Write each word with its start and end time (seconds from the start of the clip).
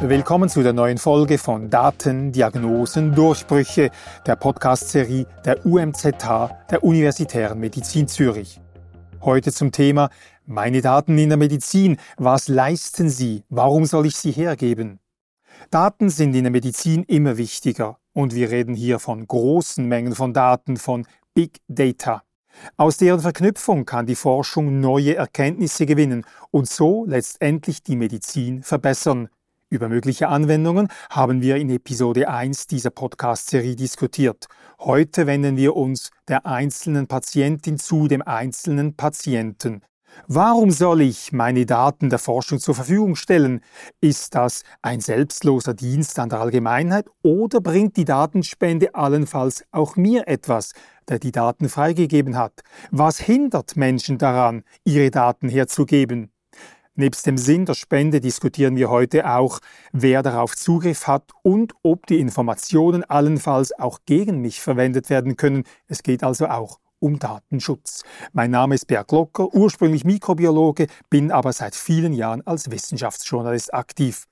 Willkommen 0.00 0.48
zu 0.48 0.62
der 0.62 0.72
neuen 0.72 0.96
Folge 0.96 1.38
von 1.38 1.70
Daten, 1.70 2.30
Diagnosen, 2.32 3.14
Durchbrüche, 3.14 3.90
der 4.26 4.36
Podcast-Serie 4.36 5.26
der 5.44 5.66
UMZH, 5.66 6.66
der 6.70 6.84
Universitären 6.84 7.58
Medizin 7.58 8.06
Zürich. 8.06 8.60
Heute 9.20 9.52
zum 9.52 9.72
Thema 9.72 10.08
Meine 10.46 10.80
Daten 10.80 11.18
in 11.18 11.30
der 11.30 11.36
Medizin. 11.36 11.96
Was 12.16 12.46
leisten 12.46 13.10
sie? 13.10 13.42
Warum 13.48 13.84
soll 13.84 14.06
ich 14.06 14.16
sie 14.16 14.30
hergeben? 14.30 15.00
Daten 15.70 16.08
sind 16.08 16.34
in 16.34 16.44
der 16.44 16.52
Medizin 16.52 17.02
immer 17.02 17.36
wichtiger 17.36 17.98
und 18.12 18.34
wir 18.34 18.50
reden 18.50 18.74
hier 18.74 19.00
von 19.00 19.26
großen 19.26 19.84
Mengen 19.84 20.14
von 20.14 20.32
Daten, 20.32 20.76
von 20.76 21.06
Big 21.34 21.60
Data. 21.68 22.22
Aus 22.76 22.96
deren 22.96 23.20
Verknüpfung 23.20 23.84
kann 23.84 24.06
die 24.06 24.14
Forschung 24.14 24.80
neue 24.80 25.16
Erkenntnisse 25.16 25.86
gewinnen 25.86 26.24
und 26.50 26.68
so 26.68 27.04
letztendlich 27.06 27.82
die 27.82 27.96
Medizin 27.96 28.62
verbessern. 28.62 29.28
Über 29.70 29.88
mögliche 29.88 30.28
Anwendungen 30.28 30.88
haben 31.10 31.42
wir 31.42 31.56
in 31.56 31.68
Episode 31.68 32.28
1 32.28 32.68
dieser 32.68 32.90
Podcast-Serie 32.90 33.76
diskutiert. 33.76 34.46
Heute 34.78 35.26
wenden 35.26 35.58
wir 35.58 35.76
uns 35.76 36.10
der 36.26 36.46
einzelnen 36.46 37.06
Patientin 37.06 37.78
zu, 37.78 38.08
dem 38.08 38.22
einzelnen 38.22 38.94
Patienten. 38.94 39.82
Warum 40.26 40.70
soll 40.70 41.02
ich 41.02 41.32
meine 41.32 41.64
Daten 41.64 42.10
der 42.10 42.18
Forschung 42.18 42.58
zur 42.58 42.74
Verfügung 42.74 43.16
stellen? 43.16 43.60
Ist 44.00 44.34
das 44.34 44.62
ein 44.82 45.00
selbstloser 45.00 45.74
Dienst 45.74 46.18
an 46.18 46.28
der 46.28 46.40
Allgemeinheit 46.40 47.06
oder 47.22 47.60
bringt 47.60 47.96
die 47.96 48.04
Datenspende 48.04 48.94
allenfalls 48.94 49.64
auch 49.70 49.96
mir 49.96 50.26
etwas, 50.26 50.72
der 51.08 51.18
die 51.18 51.32
Daten 51.32 51.68
freigegeben 51.68 52.36
hat? 52.36 52.60
Was 52.90 53.18
hindert 53.18 53.76
Menschen 53.76 54.18
daran, 54.18 54.64
ihre 54.84 55.10
Daten 55.10 55.48
herzugeben? 55.48 56.30
Nebst 56.94 57.26
dem 57.26 57.38
Sinn 57.38 57.64
der 57.64 57.74
Spende 57.74 58.20
diskutieren 58.20 58.74
wir 58.74 58.90
heute 58.90 59.30
auch, 59.30 59.60
wer 59.92 60.24
darauf 60.24 60.56
Zugriff 60.56 61.06
hat 61.06 61.30
und 61.44 61.72
ob 61.84 62.06
die 62.06 62.18
Informationen 62.18 63.04
allenfalls 63.04 63.72
auch 63.78 64.00
gegen 64.04 64.40
mich 64.40 64.60
verwendet 64.60 65.08
werden 65.08 65.36
können. 65.36 65.62
Es 65.86 66.02
geht 66.02 66.24
also 66.24 66.48
auch 66.48 66.80
um 67.00 67.18
Datenschutz. 67.18 68.02
Mein 68.32 68.50
Name 68.50 68.74
ist 68.74 68.86
Berg 68.86 69.12
Locker, 69.12 69.54
ursprünglich 69.54 70.04
Mikrobiologe, 70.04 70.86
bin 71.10 71.30
aber 71.30 71.52
seit 71.52 71.74
vielen 71.74 72.12
Jahren 72.12 72.46
als 72.46 72.70
Wissenschaftsjournalist 72.70 73.72
aktiv 73.74 74.26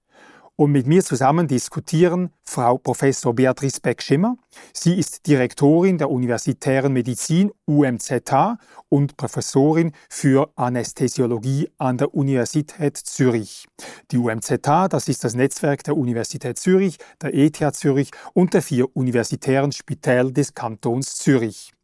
und 0.56 0.72
mit 0.72 0.86
mir 0.86 1.04
zusammen 1.04 1.46
diskutieren 1.46 2.30
Frau 2.42 2.78
Professor 2.78 3.34
Beatrice 3.34 3.80
Beck-Schimmer. 3.80 4.36
Sie 4.72 4.98
ist 4.98 5.26
Direktorin 5.26 5.98
der 5.98 6.10
Universitären 6.10 6.92
Medizin 6.94 7.52
UMZH 7.66 8.58
und 8.88 9.16
Professorin 9.16 9.92
für 10.08 10.50
Anästhesiologie 10.56 11.68
an 11.76 11.98
der 11.98 12.14
Universität 12.14 12.96
Zürich. 12.96 13.66
Die 14.10 14.18
UMZH, 14.18 14.88
das 14.88 15.08
ist 15.08 15.24
das 15.24 15.34
Netzwerk 15.34 15.84
der 15.84 15.96
Universität 15.96 16.58
Zürich, 16.58 16.98
der 17.20 17.34
ETH 17.34 17.74
Zürich 17.74 18.10
und 18.32 18.54
der 18.54 18.62
vier 18.62 18.96
universitären 18.96 19.72
Spitäler 19.72 20.30
des 20.30 20.54
Kantons 20.54 21.16
Zürich. 21.16 21.75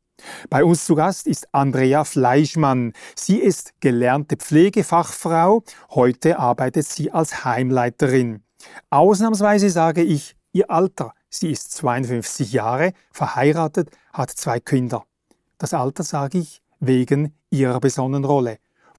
Bei 0.50 0.64
uns 0.64 0.84
zu 0.84 0.94
Gast 0.94 1.26
ist 1.26 1.52
Andrea 1.52 2.04
Fleischmann. 2.04 2.92
Sie 3.16 3.38
ist 3.38 3.72
gelernte 3.80 4.36
Pflegefachfrau. 4.36 5.62
Heute 5.90 6.38
arbeitet 6.38 6.86
sie 6.86 7.10
als 7.10 7.44
Heimleiterin. 7.44 8.42
Ausnahmsweise 8.90 9.70
sage 9.70 10.02
ich 10.02 10.36
ihr 10.52 10.70
Alter. 10.70 11.14
Sie 11.28 11.50
ist 11.50 11.72
52 11.72 12.52
Jahre, 12.52 12.92
verheiratet, 13.10 13.90
hat 14.12 14.30
zwei 14.30 14.60
Kinder. 14.60 15.04
Das 15.58 15.74
Alter 15.74 16.02
sage 16.02 16.38
ich 16.38 16.62
wegen 16.80 17.34
ihrer 17.50 17.80
besonderen 17.80 18.24
Rolle. 18.24 18.58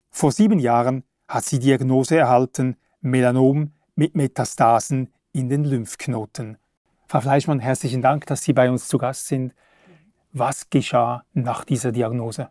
Vor 0.10 0.32
sieben 0.32 0.60
Jahren 0.60 1.04
hat 1.28 1.46
sie 1.46 1.60
Diagnose 1.60 2.18
erhalten, 2.18 2.78
Melanom 3.02 3.72
mit 3.96 4.16
Metastasen 4.16 5.14
in 5.34 5.50
den 5.50 5.64
Lymphknoten. 5.64 6.58
Frau 7.08 7.22
Fleischmann, 7.22 7.60
herzlichen 7.60 8.02
Dank, 8.02 8.26
dass 8.26 8.44
Sie 8.44 8.54
bei 8.54 8.72
uns 8.72 8.88
zu 8.88 8.98
Gast 8.98 9.28
sind. 9.28 9.54
Was 10.36 10.68
geschah 10.68 11.24
nach 11.34 11.64
dieser 11.64 11.92
Diagnose? 11.92 12.50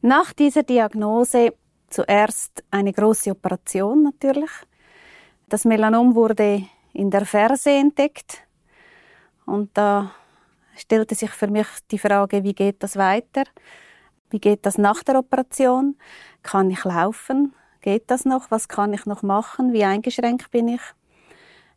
Nach 0.00 0.32
dieser 0.32 0.62
Diagnose 0.62 1.52
zuerst 1.88 2.64
eine 2.70 2.94
große 2.94 3.30
Operation 3.30 4.02
natürlich. 4.02 4.50
Das 5.50 5.66
Melanom 5.66 6.14
wurde 6.14 6.64
in 6.94 7.10
der 7.10 7.26
Ferse 7.26 7.70
entdeckt 7.70 8.42
und 9.44 9.70
da 9.74 10.12
stellte 10.74 11.14
sich 11.14 11.30
für 11.30 11.48
mich 11.48 11.66
die 11.90 11.98
Frage, 11.98 12.42
wie 12.42 12.54
geht 12.54 12.82
das 12.82 12.96
weiter? 12.96 13.44
Wie 14.30 14.40
geht 14.40 14.64
das 14.64 14.78
nach 14.78 15.02
der 15.02 15.18
Operation? 15.18 15.98
Kann 16.42 16.70
ich 16.70 16.84
laufen? 16.84 17.54
Geht 17.82 18.10
das 18.10 18.24
noch? 18.24 18.50
Was 18.50 18.68
kann 18.68 18.94
ich 18.94 19.04
noch 19.04 19.22
machen? 19.22 19.74
Wie 19.74 19.84
eingeschränkt 19.84 20.50
bin 20.50 20.68
ich? 20.68 20.80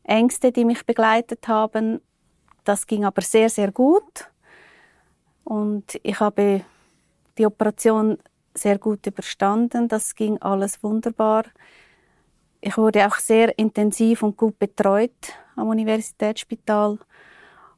Ängste, 0.03 0.53
die 0.53 0.63
mich 0.63 0.85
begleitet 0.85 1.49
haben, 1.49 1.99
das 2.63 2.87
ging 2.87 3.03
aber 3.03 3.21
sehr, 3.21 3.49
sehr 3.49 3.73
gut. 3.73 4.29
Und 5.45 5.99
ich 6.03 6.19
habe 6.19 6.65
die 7.37 7.45
Operation 7.45 8.17
sehr 8.53 8.77
gut 8.77 9.05
überstanden. 9.07 9.87
Das 9.87 10.15
ging 10.15 10.41
alles 10.41 10.83
wunderbar. 10.83 11.43
Ich 12.61 12.77
wurde 12.77 13.07
auch 13.07 13.15
sehr 13.17 13.57
intensiv 13.57 14.23
und 14.23 14.35
gut 14.35 14.57
betreut 14.57 15.11
am 15.55 15.69
Universitätsspital. 15.69 16.97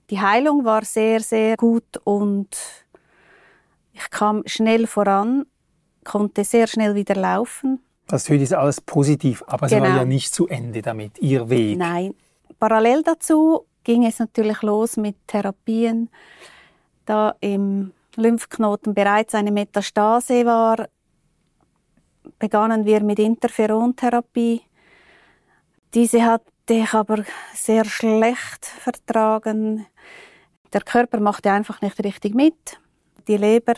Die 0.09 0.19
Heilung 0.19 0.63
war 0.63 0.85
sehr, 0.85 1.19
sehr 1.19 1.57
gut 1.57 1.97
und 2.05 2.47
ich 3.91 4.09
kam 4.09 4.43
schnell 4.45 4.87
voran, 4.87 5.45
konnte 6.05 6.45
sehr 6.45 6.67
schnell 6.67 6.95
wieder 6.95 7.15
laufen. 7.15 7.81
Das 8.07 8.29
ist 8.29 8.53
alles 8.53 8.79
positiv, 8.79 9.43
aber 9.47 9.65
es 9.65 9.73
genau. 9.73 9.83
war 9.83 9.97
ja 9.97 10.05
nicht 10.05 10.33
zu 10.33 10.47
Ende 10.47 10.81
damit, 10.81 11.19
Ihr 11.19 11.49
Weg. 11.49 11.77
Nein. 11.77 12.13
Parallel 12.57 13.03
dazu 13.03 13.65
ging 13.83 14.05
es 14.05 14.19
natürlich 14.19 14.61
los 14.61 14.95
mit 14.95 15.15
Therapien. 15.27 16.09
Da 17.07 17.35
im 17.39 17.93
Lymphknoten 18.17 18.93
bereits 18.93 19.33
eine 19.33 19.49
Metastase 19.51 20.45
war, 20.45 20.89
begannen 22.37 22.83
wir 22.83 23.01
mit 23.01 23.17
Interferontherapie. 23.17 24.61
Diese 25.93 26.25
hatte 26.25 26.51
ich 26.69 26.93
aber 26.93 27.23
sehr 27.53 27.85
schlecht 27.85 28.65
vertragen. 28.65 29.85
Der 30.73 30.81
Körper 30.81 31.21
machte 31.21 31.49
einfach 31.49 31.79
nicht 31.81 32.03
richtig 32.03 32.35
mit. 32.35 32.77
Die 33.29 33.37
Leber 33.37 33.75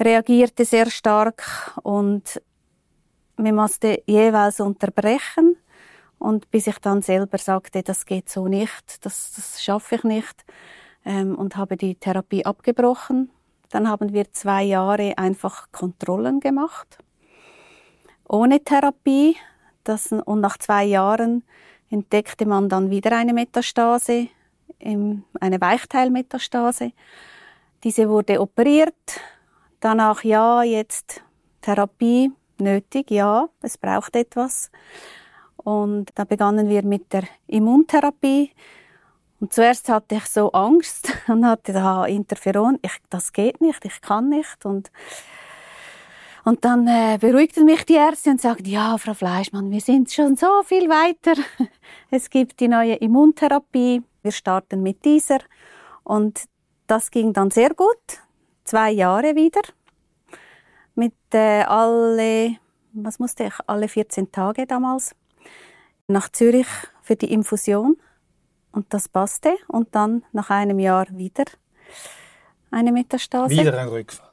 reagierte 0.00 0.64
sehr 0.64 0.90
stark 0.90 1.78
und 1.84 2.42
wir 3.36 3.52
musste 3.52 4.02
jeweils 4.06 4.58
unterbrechen. 4.58 5.56
Und 6.18 6.50
bis 6.50 6.66
ich 6.66 6.80
dann 6.80 7.00
selber 7.00 7.38
sagte, 7.38 7.84
das 7.84 8.06
geht 8.06 8.28
so 8.28 8.48
nicht, 8.48 9.04
das, 9.04 9.34
das 9.36 9.62
schaffe 9.62 9.94
ich 9.94 10.02
nicht, 10.02 10.44
ähm, 11.04 11.34
und 11.36 11.56
habe 11.56 11.76
die 11.76 11.94
Therapie 11.94 12.44
abgebrochen. 12.44 13.30
Dann 13.70 13.88
haben 13.88 14.12
wir 14.12 14.32
zwei 14.32 14.62
Jahre 14.62 15.18
einfach 15.18 15.70
Kontrollen 15.72 16.40
gemacht, 16.40 16.98
ohne 18.28 18.60
Therapie. 18.60 19.36
Das, 19.82 20.12
und 20.12 20.40
nach 20.40 20.56
zwei 20.58 20.84
Jahren 20.84 21.44
entdeckte 21.90 22.46
man 22.46 22.68
dann 22.68 22.90
wieder 22.90 23.16
eine 23.16 23.34
Metastase, 23.34 24.28
eine 24.80 25.60
Weichteilmetastase. 25.60 26.92
Diese 27.82 28.08
wurde 28.08 28.40
operiert. 28.40 29.20
Danach 29.80 30.24
ja, 30.24 30.62
jetzt 30.62 31.22
Therapie 31.60 32.32
nötig, 32.58 33.10
ja, 33.10 33.48
es 33.60 33.76
braucht 33.78 34.16
etwas. 34.16 34.70
Und 35.56 36.10
da 36.14 36.24
begannen 36.24 36.68
wir 36.68 36.84
mit 36.84 37.12
der 37.12 37.24
Immuntherapie. 37.46 38.50
Und 39.44 39.52
zuerst 39.52 39.90
hatte 39.90 40.14
ich 40.14 40.24
so 40.24 40.52
Angst 40.52 41.12
und 41.28 41.44
hatte 41.44 41.74
da 41.74 42.06
Interferon. 42.06 42.78
Ich, 42.80 42.96
das 43.10 43.30
geht 43.30 43.60
nicht, 43.60 43.84
ich 43.84 44.00
kann 44.00 44.30
nicht. 44.30 44.64
Und 44.64 44.90
und 46.46 46.64
dann 46.64 46.86
äh, 46.86 47.18
beruhigten 47.20 47.66
mich 47.66 47.84
die 47.84 47.96
Ärzte 47.96 48.30
und 48.30 48.40
sagten, 48.40 48.64
ja, 48.64 48.96
Frau 48.96 49.12
Fleischmann, 49.12 49.70
wir 49.70 49.82
sind 49.82 50.10
schon 50.10 50.36
so 50.36 50.62
viel 50.64 50.88
weiter. 50.88 51.34
Es 52.10 52.30
gibt 52.30 52.58
die 52.58 52.68
neue 52.68 52.94
Immuntherapie. 52.94 54.02
Wir 54.22 54.32
starten 54.32 54.82
mit 54.82 55.04
dieser. 55.04 55.40
Und 56.04 56.44
das 56.86 57.10
ging 57.10 57.34
dann 57.34 57.50
sehr 57.50 57.74
gut. 57.74 58.22
Zwei 58.64 58.92
Jahre 58.92 59.34
wieder. 59.34 59.60
Mit 60.94 61.12
äh, 61.34 61.64
alle, 61.64 62.56
was 62.94 63.18
musste 63.18 63.44
ich, 63.44 63.54
alle 63.66 63.88
14 63.88 64.32
Tage 64.32 64.66
damals 64.66 65.14
nach 66.08 66.30
Zürich 66.30 66.68
für 67.02 67.16
die 67.16 67.30
Infusion. 67.30 67.98
Und 68.74 68.92
das 68.92 69.08
passte. 69.08 69.54
Und 69.68 69.94
dann 69.94 70.24
nach 70.32 70.50
einem 70.50 70.78
Jahr 70.78 71.06
wieder 71.10 71.44
eine 72.70 72.90
Metastase. 72.92 73.50
Wieder 73.50 73.78
ein 73.78 73.88
Rückfall. 73.88 74.30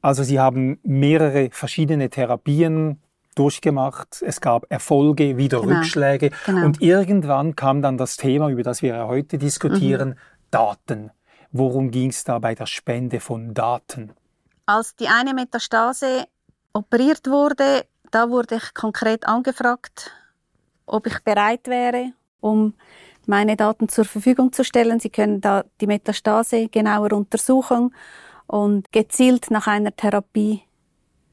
Also 0.00 0.22
Sie 0.22 0.38
haben 0.38 0.78
mehrere 0.84 1.50
verschiedene 1.50 2.08
Therapien 2.08 3.00
durchgemacht. 3.34 4.22
Es 4.22 4.40
gab 4.40 4.70
Erfolge, 4.70 5.36
wieder 5.36 5.60
genau. 5.60 5.78
Rückschläge. 5.78 6.30
Genau. 6.46 6.64
Und 6.64 6.80
irgendwann 6.80 7.56
kam 7.56 7.82
dann 7.82 7.98
das 7.98 8.16
Thema, 8.16 8.48
über 8.50 8.62
das 8.62 8.82
wir 8.82 9.06
heute 9.08 9.36
diskutieren, 9.36 10.10
mhm. 10.10 10.16
Daten. 10.52 11.10
Worum 11.50 11.90
ging 11.90 12.10
es 12.10 12.22
da 12.22 12.38
bei 12.38 12.54
der 12.54 12.66
Spende 12.66 13.18
von 13.18 13.52
Daten? 13.52 14.12
Als 14.64 14.94
die 14.94 15.08
eine 15.08 15.34
Metastase 15.34 16.26
operiert 16.72 17.26
wurde, 17.26 17.84
da 18.12 18.30
wurde 18.30 18.56
ich 18.56 18.74
konkret 18.74 19.26
angefragt, 19.26 20.12
ob 20.86 21.06
ich 21.06 21.18
bereit 21.24 21.66
wäre, 21.66 22.12
um 22.40 22.74
meine 23.26 23.56
Daten 23.56 23.88
zur 23.88 24.04
Verfügung 24.04 24.52
zu 24.52 24.64
stellen. 24.64 25.00
Sie 25.00 25.10
können 25.10 25.40
da 25.40 25.64
die 25.80 25.86
Metastase 25.86 26.68
genauer 26.68 27.12
untersuchen 27.12 27.94
und 28.46 28.90
gezielt 28.92 29.50
nach 29.50 29.66
einer 29.66 29.94
Therapie 29.94 30.62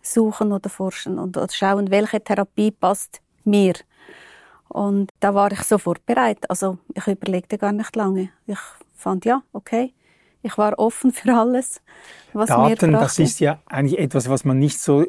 suchen 0.01 0.51
oder 0.51 0.69
forschen 0.69 1.19
und 1.19 1.37
schauen, 1.51 1.89
welche 1.89 2.21
Therapie 2.21 2.71
passt 2.71 3.21
mir. 3.43 3.73
Und 4.67 5.11
da 5.19 5.33
war 5.35 5.51
ich 5.51 5.61
sofort 5.61 6.05
bereit. 6.05 6.49
Also 6.49 6.79
ich 6.93 7.07
überlegte 7.07 7.57
gar 7.57 7.71
nicht 7.71 7.95
lange. 7.95 8.29
Ich 8.47 8.59
fand 8.95 9.25
ja, 9.25 9.43
okay. 9.53 9.93
Ich 10.41 10.57
war 10.57 10.77
offen 10.77 11.13
für 11.13 11.33
alles, 11.33 11.81
was 12.33 12.49
Daten, 12.49 12.69
mir 12.69 12.75
brachte. 12.75 12.91
das 12.91 13.19
ist 13.19 13.39
ja 13.39 13.59
eigentlich 13.65 13.97
etwas, 13.97 14.27
was 14.27 14.43
man 14.43 14.59
nicht 14.59 14.79
so 14.79 15.05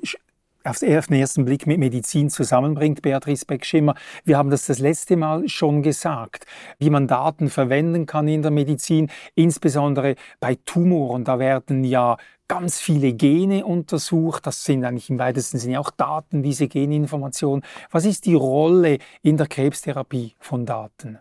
auf 0.64 0.78
den 0.78 1.20
ersten 1.20 1.44
Blick 1.44 1.66
mit 1.66 1.78
Medizin 1.78 2.30
zusammenbringt, 2.30 3.02
Beatrice 3.02 3.44
Beck-Schimmer. 3.44 3.94
Wir 4.24 4.38
haben 4.38 4.50
das 4.50 4.66
das 4.66 4.78
letzte 4.78 5.16
Mal 5.16 5.48
schon 5.48 5.82
gesagt, 5.82 6.46
wie 6.78 6.90
man 6.90 7.06
Daten 7.06 7.50
verwenden 7.50 8.06
kann 8.06 8.26
in 8.28 8.42
der 8.42 8.50
Medizin, 8.50 9.10
insbesondere 9.34 10.16
bei 10.40 10.56
Tumoren. 10.64 11.24
Da 11.24 11.38
werden 11.38 11.84
ja 11.84 12.16
ganz 12.48 12.80
viele 12.80 13.12
Gene 13.12 13.64
untersucht. 13.64 14.46
Das 14.46 14.64
sind 14.64 14.84
eigentlich 14.84 15.10
im 15.10 15.18
weitesten 15.18 15.58
Sinne 15.58 15.80
auch 15.80 15.90
Daten, 15.90 16.42
diese 16.42 16.66
Geninformationen. 16.66 17.64
Was 17.90 18.06
ist 18.06 18.24
die 18.24 18.34
Rolle 18.34 18.98
in 19.22 19.36
der 19.36 19.46
Krebstherapie 19.46 20.34
von 20.38 20.64
Daten? 20.64 21.18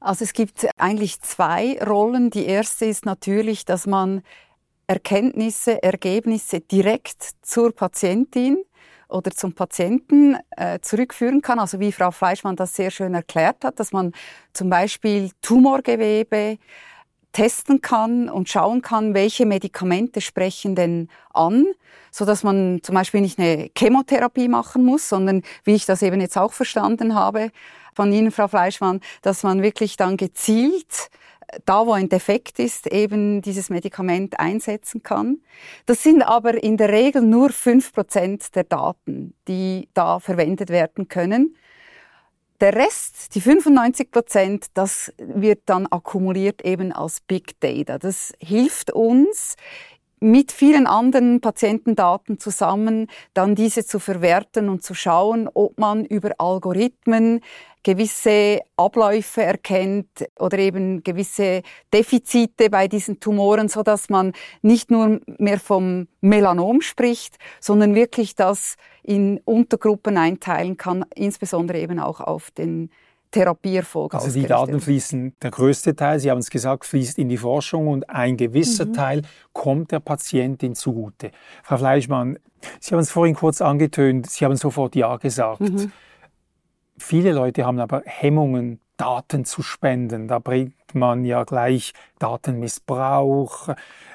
Also 0.00 0.24
es 0.24 0.32
gibt 0.32 0.66
eigentlich 0.78 1.20
zwei 1.20 1.78
Rollen. 1.80 2.30
Die 2.30 2.46
erste 2.46 2.86
ist 2.86 3.06
natürlich, 3.06 3.64
dass 3.64 3.86
man 3.86 4.22
Erkenntnisse, 4.86 5.82
Ergebnisse 5.82 6.60
direkt 6.60 7.30
zur 7.42 7.74
Patientin 7.74 8.58
oder 9.08 9.30
zum 9.30 9.52
Patienten 9.52 10.36
äh, 10.56 10.80
zurückführen 10.80 11.42
kann. 11.42 11.58
Also 11.58 11.80
wie 11.80 11.92
Frau 11.92 12.10
Fleischmann 12.10 12.56
das 12.56 12.74
sehr 12.74 12.90
schön 12.90 13.14
erklärt 13.14 13.64
hat, 13.64 13.78
dass 13.78 13.92
man 13.92 14.12
zum 14.52 14.70
Beispiel 14.70 15.30
Tumorgewebe 15.42 16.58
testen 17.32 17.80
kann 17.80 18.28
und 18.28 18.48
schauen 18.48 18.82
kann, 18.82 19.14
welche 19.14 19.46
Medikamente 19.46 20.20
sprechen 20.20 20.74
denn 20.74 21.08
an, 21.32 21.66
so 22.10 22.24
dass 22.24 22.42
man 22.42 22.80
zum 22.82 22.94
Beispiel 22.94 23.22
nicht 23.22 23.38
eine 23.38 23.70
Chemotherapie 23.76 24.48
machen 24.48 24.84
muss, 24.84 25.08
sondern 25.08 25.42
wie 25.64 25.74
ich 25.74 25.86
das 25.86 26.02
eben 26.02 26.20
jetzt 26.20 26.36
auch 26.36 26.52
verstanden 26.52 27.14
habe 27.14 27.50
von 27.94 28.12
Ihnen, 28.12 28.30
Frau 28.30 28.48
Fleischmann, 28.48 29.00
dass 29.22 29.42
man 29.42 29.62
wirklich 29.62 29.96
dann 29.96 30.16
gezielt 30.16 31.10
da, 31.64 31.86
wo 31.86 31.92
ein 31.92 32.08
Defekt 32.08 32.58
ist, 32.58 32.86
eben 32.86 33.42
dieses 33.42 33.70
Medikament 33.70 34.38
einsetzen 34.38 35.02
kann. 35.02 35.38
Das 35.86 36.02
sind 36.02 36.22
aber 36.22 36.62
in 36.62 36.76
der 36.76 36.90
Regel 36.90 37.22
nur 37.22 37.50
fünf 37.50 37.92
Prozent 37.92 38.54
der 38.54 38.64
Daten, 38.64 39.34
die 39.48 39.88
da 39.94 40.18
verwendet 40.18 40.70
werden 40.70 41.08
können. 41.08 41.56
Der 42.60 42.74
Rest, 42.74 43.34
die 43.34 43.40
95 43.40 44.10
Prozent, 44.10 44.66
das 44.74 45.12
wird 45.18 45.62
dann 45.66 45.86
akkumuliert 45.88 46.64
eben 46.64 46.92
als 46.92 47.20
Big 47.20 47.58
Data. 47.60 47.98
Das 47.98 48.32
hilft 48.38 48.92
uns, 48.92 49.56
mit 50.22 50.52
vielen 50.52 50.86
anderen 50.86 51.40
Patientendaten 51.40 52.38
zusammen 52.38 53.08
dann 53.34 53.56
diese 53.56 53.84
zu 53.84 53.98
verwerten 53.98 54.68
und 54.68 54.84
zu 54.84 54.94
schauen, 54.94 55.50
ob 55.52 55.80
man 55.80 56.04
über 56.04 56.30
Algorithmen 56.38 57.40
gewisse 57.82 58.60
Abläufe 58.76 59.42
erkennt 59.42 60.08
oder 60.38 60.58
eben 60.58 61.02
gewisse 61.02 61.62
Defizite 61.92 62.70
bei 62.70 62.88
diesen 62.88 63.20
Tumoren, 63.20 63.68
so 63.68 63.82
dass 63.82 64.08
man 64.08 64.32
nicht 64.62 64.90
nur 64.90 65.20
mehr 65.38 65.58
vom 65.58 66.08
Melanom 66.20 66.80
spricht, 66.80 67.38
sondern 67.60 67.94
wirklich 67.94 68.34
das 68.34 68.76
in 69.02 69.40
Untergruppen 69.44 70.16
einteilen 70.16 70.76
kann, 70.76 71.04
insbesondere 71.14 71.80
eben 71.80 71.98
auch 71.98 72.20
auf 72.20 72.50
den 72.52 72.90
Therapieerfolg 73.32 74.14
Also 74.14 74.30
die 74.30 74.46
Daten 74.46 74.78
fließen, 74.78 75.34
der 75.42 75.50
größte 75.50 75.96
Teil, 75.96 76.20
Sie 76.20 76.30
haben 76.30 76.38
es 76.38 76.50
gesagt, 76.50 76.84
fließt 76.84 77.18
in 77.18 77.28
die 77.28 77.38
Forschung 77.38 77.88
und 77.88 78.08
ein 78.10 78.36
gewisser 78.36 78.86
mhm. 78.86 78.92
Teil 78.92 79.22
kommt 79.52 79.90
der 79.90 80.00
Patientin 80.00 80.74
zugute. 80.74 81.32
Frau 81.62 81.78
Fleischmann, 81.78 82.38
Sie 82.78 82.94
haben 82.94 83.00
es 83.00 83.10
vorhin 83.10 83.34
kurz 83.34 83.60
angetönt, 83.60 84.30
Sie 84.30 84.44
haben 84.44 84.56
sofort 84.56 84.94
Ja 84.94 85.16
gesagt. 85.16 85.60
Mhm. 85.60 85.90
Viele 87.02 87.32
Leute 87.32 87.66
haben 87.66 87.80
aber 87.80 88.02
Hemmungen, 88.06 88.80
Daten 88.96 89.44
zu 89.44 89.62
spenden. 89.62 90.28
Da 90.28 90.38
bringt 90.38 90.94
man 90.94 91.24
ja 91.24 91.42
gleich 91.42 91.92
Datenmissbrauch 92.20 93.70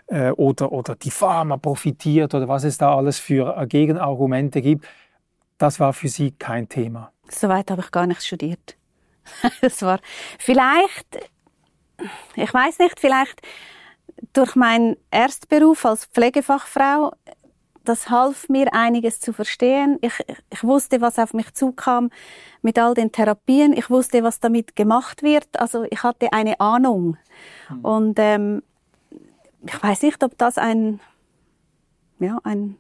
äh, 0.08 0.32
oder, 0.32 0.72
oder 0.72 0.96
die 0.96 1.12
Pharma 1.12 1.58
profitiert 1.58 2.34
oder 2.34 2.48
was 2.48 2.64
es 2.64 2.78
da 2.78 2.96
alles 2.96 3.20
für 3.20 3.58
äh, 3.58 3.68
Gegenargumente 3.68 4.62
gibt. 4.62 4.88
Das 5.58 5.82
war 5.82 5.92
für 5.92 6.08
Sie 6.08 6.32
kein 6.32 6.70
Thema. 6.70 7.12
Soweit 7.30 7.70
habe 7.70 7.82
ich 7.82 7.92
gar 7.92 8.08
nicht 8.08 8.24
studiert. 8.24 8.78
das 9.62 9.82
war 9.82 10.00
vielleicht, 10.40 11.30
ich 12.36 12.54
weiß 12.54 12.80
nicht, 12.80 13.02
vielleicht 13.02 13.42
durch 14.32 14.56
meinen 14.56 14.96
Erstberuf 15.12 15.86
als 15.86 16.06
Pflegefachfrau 16.06 17.12
das 17.88 18.10
half 18.10 18.50
mir 18.50 18.74
einiges 18.74 19.20
zu 19.20 19.34
verstehen. 19.34 19.98
Ich, 20.02 20.14
ich 20.52 20.64
wusste, 20.64 21.02
was 21.02 21.20
auf 21.20 21.34
mich 21.34 21.54
zukam 21.54 22.10
mit 22.62 22.80
all 22.80 22.94
den 22.94 23.12
Therapien. 23.12 23.74
Ich 23.74 23.90
wusste, 23.90 24.24
was 24.24 24.40
damit 24.40 24.76
gemacht 24.76 25.24
wird. 25.24 25.48
Also 25.60 25.86
ich 25.90 26.04
hatte 26.04 26.34
eine 26.34 26.60
Ahnung. 26.60 27.18
Mhm. 27.70 27.80
Und 27.86 28.20
ähm, 28.20 28.64
ich 29.66 29.82
weiß 29.82 30.02
nicht, 30.04 30.24
ob 30.24 30.38
das 30.38 30.58
ein, 30.58 31.00
ja, 32.20 32.40
ein 32.44 32.78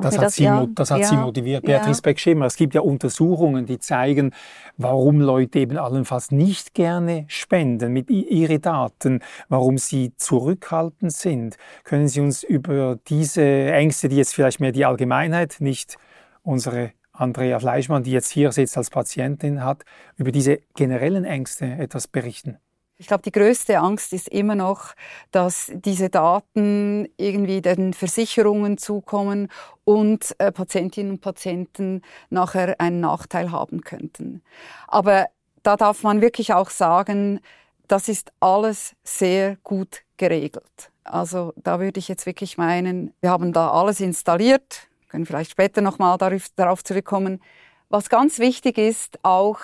das 0.00 0.16
hat, 0.16 0.24
das, 0.24 0.34
sie, 0.34 0.44
ja, 0.44 0.66
das 0.74 0.90
hat 0.90 1.00
ja, 1.00 1.08
sie 1.08 1.16
motiviert. 1.16 1.64
Beatrice 1.64 1.98
ja. 1.98 2.02
Beck-Schimmer, 2.02 2.46
es 2.46 2.56
gibt 2.56 2.74
ja 2.74 2.80
Untersuchungen, 2.80 3.66
die 3.66 3.78
zeigen, 3.78 4.32
warum 4.76 5.20
Leute 5.20 5.58
eben 5.58 5.78
allenfalls 5.78 6.30
nicht 6.30 6.74
gerne 6.74 7.24
spenden 7.28 7.92
mit 7.92 8.10
ihre 8.10 8.58
Daten, 8.58 9.20
warum 9.48 9.78
sie 9.78 10.12
zurückhaltend 10.16 11.12
sind. 11.12 11.56
Können 11.84 12.08
Sie 12.08 12.20
uns 12.20 12.42
über 12.42 12.98
diese 13.08 13.42
Ängste, 13.42 14.08
die 14.08 14.16
jetzt 14.16 14.34
vielleicht 14.34 14.60
mehr 14.60 14.72
die 14.72 14.84
Allgemeinheit, 14.84 15.56
nicht 15.60 15.96
unsere 16.42 16.92
Andrea 17.12 17.58
Fleischmann, 17.58 18.02
die 18.02 18.12
jetzt 18.12 18.30
hier 18.30 18.52
sitzt 18.52 18.76
als 18.76 18.90
Patientin 18.90 19.64
hat, 19.64 19.84
über 20.16 20.32
diese 20.32 20.60
generellen 20.74 21.24
Ängste 21.24 21.66
etwas 21.66 22.08
berichten? 22.08 22.58
Ich 22.98 23.08
glaube, 23.08 23.22
die 23.22 23.32
größte 23.32 23.78
Angst 23.78 24.14
ist 24.14 24.28
immer 24.28 24.54
noch, 24.54 24.94
dass 25.30 25.70
diese 25.74 26.08
Daten 26.08 27.06
irgendwie 27.18 27.60
den 27.60 27.92
Versicherungen 27.92 28.78
zukommen 28.78 29.48
und 29.84 30.34
äh, 30.38 30.50
Patientinnen 30.50 31.12
und 31.12 31.20
Patienten 31.20 32.00
nachher 32.30 32.80
einen 32.80 33.00
Nachteil 33.00 33.52
haben 33.52 33.82
könnten. 33.82 34.42
Aber 34.88 35.26
da 35.62 35.76
darf 35.76 36.04
man 36.04 36.22
wirklich 36.22 36.54
auch 36.54 36.70
sagen, 36.70 37.40
das 37.86 38.08
ist 38.08 38.32
alles 38.40 38.96
sehr 39.04 39.56
gut 39.62 40.02
geregelt. 40.16 40.90
Also 41.04 41.52
da 41.56 41.80
würde 41.80 41.98
ich 41.98 42.08
jetzt 42.08 42.24
wirklich 42.24 42.56
meinen, 42.56 43.12
wir 43.20 43.30
haben 43.30 43.52
da 43.52 43.70
alles 43.70 44.00
installiert, 44.00 44.88
können 45.08 45.26
vielleicht 45.26 45.50
später 45.50 45.82
nochmal 45.82 46.16
darauf 46.56 46.82
zurückkommen. 46.82 47.42
Was 47.90 48.08
ganz 48.08 48.38
wichtig 48.38 48.78
ist, 48.78 49.18
auch 49.22 49.58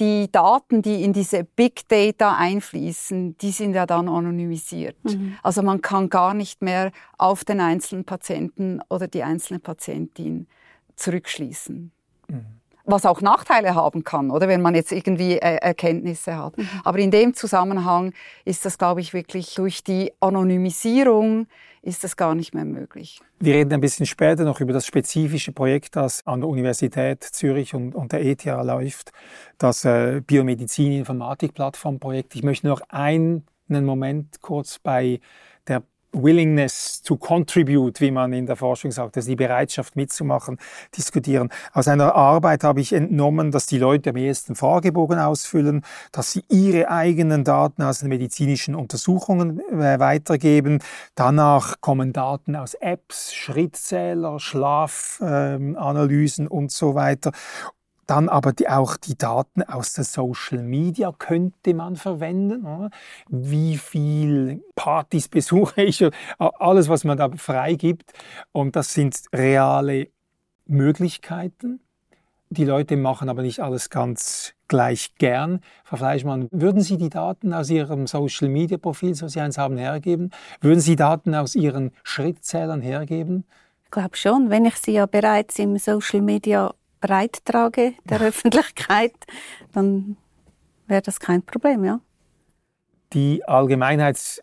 die 0.00 0.30
Daten, 0.30 0.82
die 0.82 1.02
in 1.02 1.12
diese 1.12 1.44
Big 1.44 1.88
Data 1.88 2.36
einfließen, 2.36 3.36
die 3.38 3.50
sind 3.50 3.74
ja 3.74 3.86
dann 3.86 4.08
anonymisiert. 4.08 4.96
Mhm. 5.04 5.36
Also 5.42 5.62
man 5.62 5.82
kann 5.82 6.08
gar 6.08 6.34
nicht 6.34 6.62
mehr 6.62 6.92
auf 7.18 7.44
den 7.44 7.60
einzelnen 7.60 8.04
Patienten 8.04 8.80
oder 8.88 9.06
die 9.08 9.22
einzelne 9.22 9.58
Patientin 9.58 10.46
zurückschließen. 10.96 11.92
Mhm 12.28 12.61
was 12.84 13.06
auch 13.06 13.20
Nachteile 13.20 13.74
haben 13.74 14.04
kann, 14.04 14.30
oder 14.30 14.46
wenn 14.48 14.62
man 14.62 14.74
jetzt 14.74 14.92
irgendwie 14.92 15.38
äh, 15.38 15.56
Erkenntnisse 15.56 16.36
hat. 16.36 16.58
Mhm. 16.58 16.68
Aber 16.84 16.98
in 16.98 17.10
dem 17.10 17.34
Zusammenhang 17.34 18.12
ist 18.44 18.64
das, 18.64 18.78
glaube 18.78 19.00
ich, 19.00 19.12
wirklich 19.12 19.54
durch 19.54 19.82
die 19.84 20.12
Anonymisierung 20.20 21.46
ist 21.82 22.04
das 22.04 22.16
gar 22.16 22.36
nicht 22.36 22.54
mehr 22.54 22.64
möglich. 22.64 23.20
Wir 23.40 23.54
reden 23.54 23.72
ein 23.72 23.80
bisschen 23.80 24.06
später 24.06 24.44
noch 24.44 24.60
über 24.60 24.72
das 24.72 24.86
spezifische 24.86 25.50
Projekt, 25.50 25.96
das 25.96 26.24
an 26.26 26.38
der 26.40 26.48
Universität 26.48 27.24
Zürich 27.24 27.74
und, 27.74 27.96
und 27.96 28.12
der 28.12 28.24
ETH 28.24 28.44
läuft, 28.44 29.10
das 29.58 29.84
äh, 29.84 30.22
Biomedizin-Informatik-Plattform-Projekt. 30.24 32.36
Ich 32.36 32.44
möchte 32.44 32.68
noch 32.68 32.82
einen 32.88 33.44
Moment 33.68 34.40
kurz 34.40 34.78
bei 34.78 35.18
der 35.66 35.82
Willingness 36.12 37.02
to 37.02 37.16
contribute, 37.16 38.00
wie 38.00 38.10
man 38.10 38.32
in 38.32 38.46
der 38.46 38.56
Forschung 38.56 38.92
sagt, 38.92 39.16
also 39.16 39.28
die 39.28 39.36
Bereitschaft 39.36 39.96
mitzumachen, 39.96 40.58
diskutieren. 40.96 41.50
Aus 41.72 41.88
einer 41.88 42.14
Arbeit 42.14 42.64
habe 42.64 42.80
ich 42.80 42.92
entnommen, 42.92 43.50
dass 43.50 43.66
die 43.66 43.78
Leute 43.78 44.10
am 44.10 44.16
ehesten 44.16 44.54
Fragebogen 44.54 45.18
ausfüllen, 45.18 45.84
dass 46.12 46.32
sie 46.32 46.44
ihre 46.48 46.90
eigenen 46.90 47.44
Daten 47.44 47.82
aus 47.82 48.00
den 48.00 48.08
medizinischen 48.08 48.74
Untersuchungen 48.74 49.60
äh, 49.70 49.98
weitergeben. 49.98 50.80
Danach 51.14 51.80
kommen 51.80 52.12
Daten 52.12 52.56
aus 52.56 52.74
Apps, 52.74 53.34
Schrittzähler, 53.34 54.38
Schlafanalysen 54.38 56.46
ähm, 56.46 56.52
und 56.52 56.72
so 56.72 56.94
weiter. 56.94 57.32
Dann 58.12 58.28
aber 58.28 58.52
die, 58.52 58.68
auch 58.68 58.98
die 58.98 59.16
Daten 59.16 59.62
aus 59.62 59.94
der 59.94 60.04
Social 60.04 60.62
Media 60.62 61.14
könnte 61.18 61.72
man 61.72 61.96
verwenden. 61.96 62.90
Wie 63.30 63.78
viel 63.78 64.62
Partys 64.74 65.28
besuche 65.30 65.84
ich? 65.84 66.04
Alles, 66.36 66.90
was 66.90 67.04
man 67.04 67.16
da 67.16 67.30
freigibt. 67.34 68.12
Und 68.52 68.76
das 68.76 68.92
sind 68.92 69.18
reale 69.32 70.08
Möglichkeiten. 70.66 71.80
Die 72.50 72.66
Leute 72.66 72.98
machen 72.98 73.30
aber 73.30 73.40
nicht 73.40 73.60
alles 73.60 73.88
ganz 73.88 74.52
gleich 74.68 75.14
gern. 75.14 75.60
Frau 75.82 75.96
Fleischmann, 75.96 76.48
würden 76.50 76.82
Sie 76.82 76.98
die 76.98 77.08
Daten 77.08 77.54
aus 77.54 77.70
Ihrem 77.70 78.06
Social-Media-Profil, 78.06 79.14
so 79.14 79.26
Sie 79.26 79.40
eins 79.40 79.56
haben, 79.56 79.78
hergeben? 79.78 80.32
Würden 80.60 80.80
Sie 80.80 80.96
Daten 80.96 81.34
aus 81.34 81.54
Ihren 81.54 81.92
Schrittzählern 82.02 82.82
hergeben? 82.82 83.46
Ich 83.84 83.90
glaube 83.90 84.18
schon, 84.18 84.50
wenn 84.50 84.66
ich 84.66 84.76
sie 84.76 84.92
ja 84.92 85.06
bereits 85.06 85.58
im 85.58 85.78
Social 85.78 86.20
Media 86.20 86.74
breit 87.02 87.44
trage 87.44 87.92
der 88.04 88.22
Öffentlichkeit, 88.22 89.12
dann 89.72 90.16
wäre 90.86 91.02
das 91.02 91.20
kein 91.20 91.42
Problem, 91.42 91.84
ja. 91.84 92.00
Die 93.12 93.44
Allgemeinheit 93.44 94.42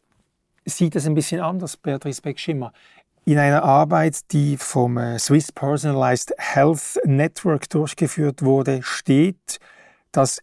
sieht 0.65 0.95
es 0.95 1.07
ein 1.07 1.15
bisschen 1.15 1.41
anders, 1.41 1.75
Beatrice 1.77 2.21
Beck-Schimmer. 2.21 2.71
In 3.25 3.39
einer 3.39 3.63
Arbeit, 3.63 4.31
die 4.31 4.57
vom 4.57 4.97
äh, 4.97 5.17
Swiss 5.17 5.51
Personalized 5.51 6.33
Health 6.37 6.99
Network 7.05 7.69
durchgeführt 7.69 8.43
wurde, 8.43 8.81
steht, 8.83 9.59
dass 10.11 10.39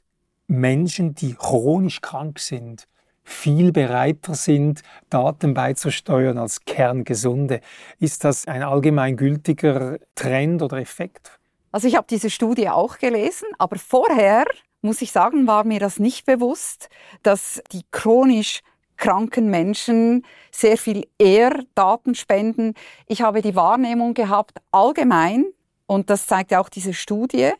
Menschen, 0.48 1.14
die 1.14 1.34
chronisch 1.34 2.00
krank 2.00 2.38
sind, 2.38 2.86
viel 3.24 3.72
bereiter 3.72 4.34
sind, 4.34 4.82
Daten 5.10 5.52
beizusteuern 5.52 6.38
als 6.38 6.64
kerngesunde. 6.64 7.60
Ist 7.98 8.22
das 8.22 8.46
ein 8.46 8.62
allgemeingültiger 8.62 9.98
Trend 10.14 10.62
oder 10.62 10.78
Effekt? 10.78 11.38
Also 11.72 11.88
ich 11.88 11.96
habe 11.96 12.06
diese 12.08 12.30
Studie 12.30 12.68
auch 12.68 12.98
gelesen, 12.98 13.48
aber 13.58 13.76
vorher, 13.76 14.44
muss 14.82 15.02
ich 15.02 15.12
sagen, 15.12 15.46
war 15.46 15.64
mir 15.64 15.80
das 15.80 15.98
nicht 15.98 16.26
bewusst, 16.26 16.88
dass 17.22 17.62
die 17.72 17.82
chronisch 17.90 18.62
kranken 18.96 19.50
Menschen 19.50 20.24
sehr 20.50 20.78
viel 20.78 21.06
eher 21.18 21.62
Daten 21.74 22.14
spenden. 22.14 22.74
Ich 23.06 23.22
habe 23.22 23.42
die 23.42 23.54
Wahrnehmung 23.54 24.14
gehabt, 24.14 24.58
allgemein, 24.70 25.44
und 25.86 26.10
das 26.10 26.26
zeigt 26.26 26.54
auch 26.54 26.68
diese 26.68 26.94
Studie, 26.94 27.52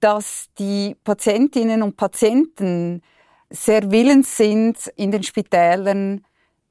dass 0.00 0.46
die 0.58 0.96
Patientinnen 1.04 1.82
und 1.82 1.96
Patienten 1.96 3.02
sehr 3.50 3.90
willens 3.90 4.36
sind, 4.36 4.86
in 4.96 5.10
den 5.10 5.22
Spitälern 5.22 6.24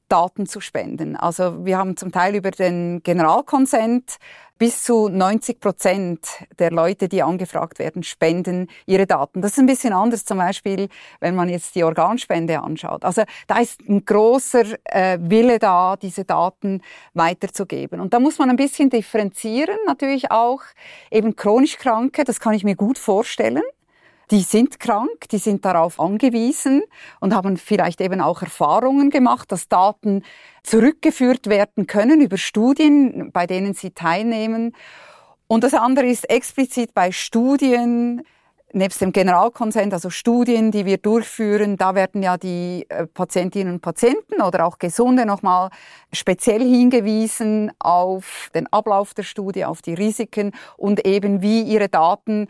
Daten 0.09 0.45
zu 0.47 0.59
spenden. 0.59 1.15
Also 1.15 1.65
wir 1.65 1.77
haben 1.77 1.95
zum 1.95 2.11
Teil 2.11 2.35
über 2.35 2.51
den 2.51 3.01
Generalkonsent 3.03 4.17
bis 4.59 4.83
zu 4.83 5.07
90 5.07 5.61
Prozent 5.61 6.27
der 6.59 6.69
Leute, 6.71 7.07
die 7.07 7.23
angefragt 7.23 7.79
werden, 7.79 8.03
spenden 8.03 8.67
ihre 8.85 9.07
Daten. 9.07 9.41
Das 9.41 9.53
ist 9.53 9.59
ein 9.59 9.65
bisschen 9.65 9.93
anders 9.93 10.25
zum 10.25 10.37
Beispiel, 10.37 10.89
wenn 11.21 11.33
man 11.33 11.47
jetzt 11.47 11.75
die 11.75 11.83
Organspende 11.85 12.61
anschaut. 12.61 13.05
Also 13.05 13.23
da 13.47 13.59
ist 13.59 13.79
ein 13.87 14.03
großer 14.03 14.65
äh, 14.83 15.17
Wille 15.21 15.59
da, 15.59 15.95
diese 15.95 16.25
Daten 16.25 16.81
weiterzugeben. 17.13 18.01
Und 18.01 18.13
da 18.13 18.19
muss 18.19 18.37
man 18.37 18.49
ein 18.49 18.57
bisschen 18.57 18.89
differenzieren, 18.89 19.77
natürlich 19.87 20.29
auch 20.29 20.61
eben 21.09 21.37
chronisch 21.37 21.77
Kranke, 21.77 22.25
das 22.25 22.41
kann 22.41 22.53
ich 22.53 22.65
mir 22.65 22.75
gut 22.75 22.97
vorstellen 22.97 23.63
die 24.31 24.41
sind 24.41 24.79
krank, 24.79 25.27
die 25.31 25.37
sind 25.37 25.65
darauf 25.65 25.99
angewiesen 25.99 26.83
und 27.19 27.33
haben 27.33 27.57
vielleicht 27.57 27.99
eben 28.01 28.21
auch 28.21 28.41
Erfahrungen 28.41 29.09
gemacht, 29.09 29.51
dass 29.51 29.67
Daten 29.67 30.23
zurückgeführt 30.63 31.47
werden 31.47 31.87
können 31.87 32.21
über 32.21 32.37
Studien, 32.37 33.31
bei 33.31 33.47
denen 33.47 33.73
sie 33.73 33.91
teilnehmen. 33.91 34.75
Und 35.47 35.63
das 35.63 35.73
andere 35.73 36.05
ist 36.05 36.29
explizit 36.29 36.93
bei 36.93 37.11
Studien, 37.11 38.23
nebst 38.71 39.01
dem 39.01 39.11
Generalkonsent, 39.11 39.93
also 39.93 40.11
Studien, 40.11 40.71
die 40.71 40.85
wir 40.85 40.97
durchführen, 40.97 41.75
da 41.75 41.95
werden 41.95 42.21
ja 42.21 42.37
die 42.37 42.85
äh, 42.89 43.07
Patientinnen 43.07 43.73
und 43.73 43.81
Patienten 43.81 44.41
oder 44.41 44.65
auch 44.65 44.77
Gesunde 44.77 45.25
nochmal 45.25 45.69
speziell 46.13 46.61
hingewiesen 46.61 47.71
auf 47.79 48.51
den 48.53 48.67
Ablauf 48.67 49.15
der 49.15 49.23
Studie, 49.23 49.65
auf 49.65 49.81
die 49.81 49.95
Risiken 49.95 50.51
und 50.77 51.05
eben 51.05 51.41
wie 51.41 51.63
ihre 51.63 51.89
Daten 51.89 52.47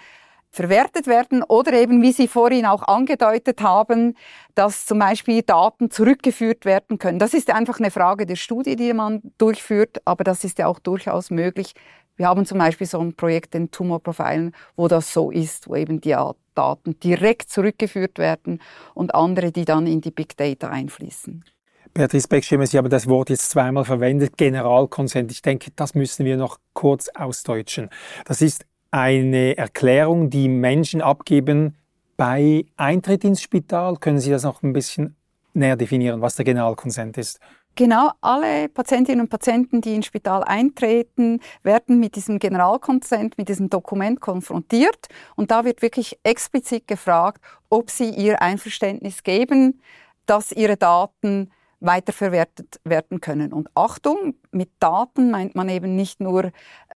verwertet 0.51 1.08
werden 1.08 1.44
oder 1.44 1.74
eben, 1.74 2.01
wie 2.01 2.12
Sie 2.12 2.27
vorhin 2.27 2.65
auch 2.65 2.84
angedeutet 2.84 3.62
haben, 3.62 4.15
dass 4.56 4.86
zum 4.86 5.00
Beispiel 5.00 5.44
Daten 5.44 5.91
zurückgeführt 5.91 6.65
werden 6.65 6.98
können. 6.98 7.20
Das 7.20 7.34
ist 7.34 7.50
einfach 7.51 7.79
eine 7.79 7.91
Frage 7.91 8.25
der 8.25 8.36
Studie, 8.36 8.75
die 8.75 8.94
man 8.94 9.22
durchführt, 9.38 10.01
aber 10.06 10.24
das 10.24 10.44
ist 10.44 10.58
ja 10.58 10.68
auch 10.68 10.79
durchaus 10.79 11.29
möglich. 11.29 11.74
Wir 12.15 12.27
haben 12.27 12.46
zum 12.46 12.58
Beispiel 12.58 12.88
so 12.88 13.00
ein 13.00 13.15
Projekt 13.15 13.56
in 13.56 13.72
Tumorprofilen, 13.72 14.53
wo 14.75 14.88
das 14.88 15.13
so 15.13 15.32
ist, 15.32 15.70
wo 15.70 15.75
eben 15.75 16.01
die 16.01 16.18
Daten 16.53 17.00
direkt 17.00 17.50
zurückgeführt 17.50 18.20
werden 18.20 18.62
und 18.94 19.15
andere, 19.15 19.53
die 19.53 19.63
dann 19.63 19.88
in 19.88 20.01
die 20.01 20.12
Big 20.12 20.36
Data 20.36 20.68
einfließen. 20.68 21.46
Beatrice 21.94 22.27
Beckschimmer, 22.27 22.68
Sie 22.68 22.77
haben 22.77 22.89
das 22.89 23.08
Wort 23.08 23.29
jetzt 23.29 23.50
zweimal 23.50 23.84
verwendet, 23.84 24.38
Generalkonsent. 24.38 25.32
Ich 25.32 25.41
denke, 25.41 25.72
das 25.75 25.96
müssen 25.96 26.25
wir 26.25 26.38
noch 26.38 26.58
kurz 26.74 27.10
ausdeutschen. 27.10 27.89
Das 28.25 28.41
ist 28.41 28.65
eine 28.91 29.58
Erklärung, 29.58 30.29
die 30.29 30.48
Menschen 30.48 31.01
abgeben 31.01 31.75
bei 32.17 32.65
Eintritt 32.75 33.24
ins 33.24 33.41
Spital. 33.41 33.98
Können 33.98 34.19
Sie 34.19 34.31
das 34.31 34.43
noch 34.43 34.63
ein 34.63 34.74
bisschen 34.74 35.15
näher 35.53 35.75
definieren, 35.75 36.22
was 36.22 36.36
der 36.36 36.46
Generalkonsent 36.46 37.17
ist? 37.17 37.39
Genau, 37.75 38.12
alle 38.19 38.67
Patientinnen 38.67 39.22
und 39.22 39.29
Patienten, 39.29 39.79
die 39.79 39.96
ins 39.96 40.08
Spital 40.08 40.43
eintreten, 40.43 41.39
werden 41.63 42.00
mit 42.00 42.15
diesem 42.15 42.39
Generalkonsent, 42.39 43.38
mit 43.38 43.48
diesem 43.48 43.69
Dokument 43.69 44.19
konfrontiert. 44.19 45.08
Und 45.36 45.51
da 45.51 45.63
wird 45.63 45.81
wirklich 45.81 46.19
explizit 46.24 46.88
gefragt, 46.88 47.41
ob 47.69 47.89
sie 47.89 48.10
ihr 48.10 48.41
Einverständnis 48.41 49.24
geben, 49.24 49.81
dass 50.25 50.51
ihre 50.51 50.75
Daten 50.75 51.51
weiterverwertet 51.79 52.81
werden 52.84 53.22
können. 53.22 53.53
Und 53.53 53.69
Achtung, 53.75 54.36
mit 54.51 54.72
Daten 54.79 55.31
meint 55.31 55.55
man 55.55 55.69
eben 55.69 55.96
nicht 55.96 56.19
nur 56.19 56.51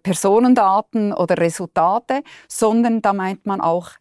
Personendaten 0.04 1.14
oder 1.14 1.38
Resultate, 1.38 2.24
sondern 2.48 3.02
da 3.02 3.14
meint 3.14 3.46
man 3.46 3.62
auch 3.62 3.92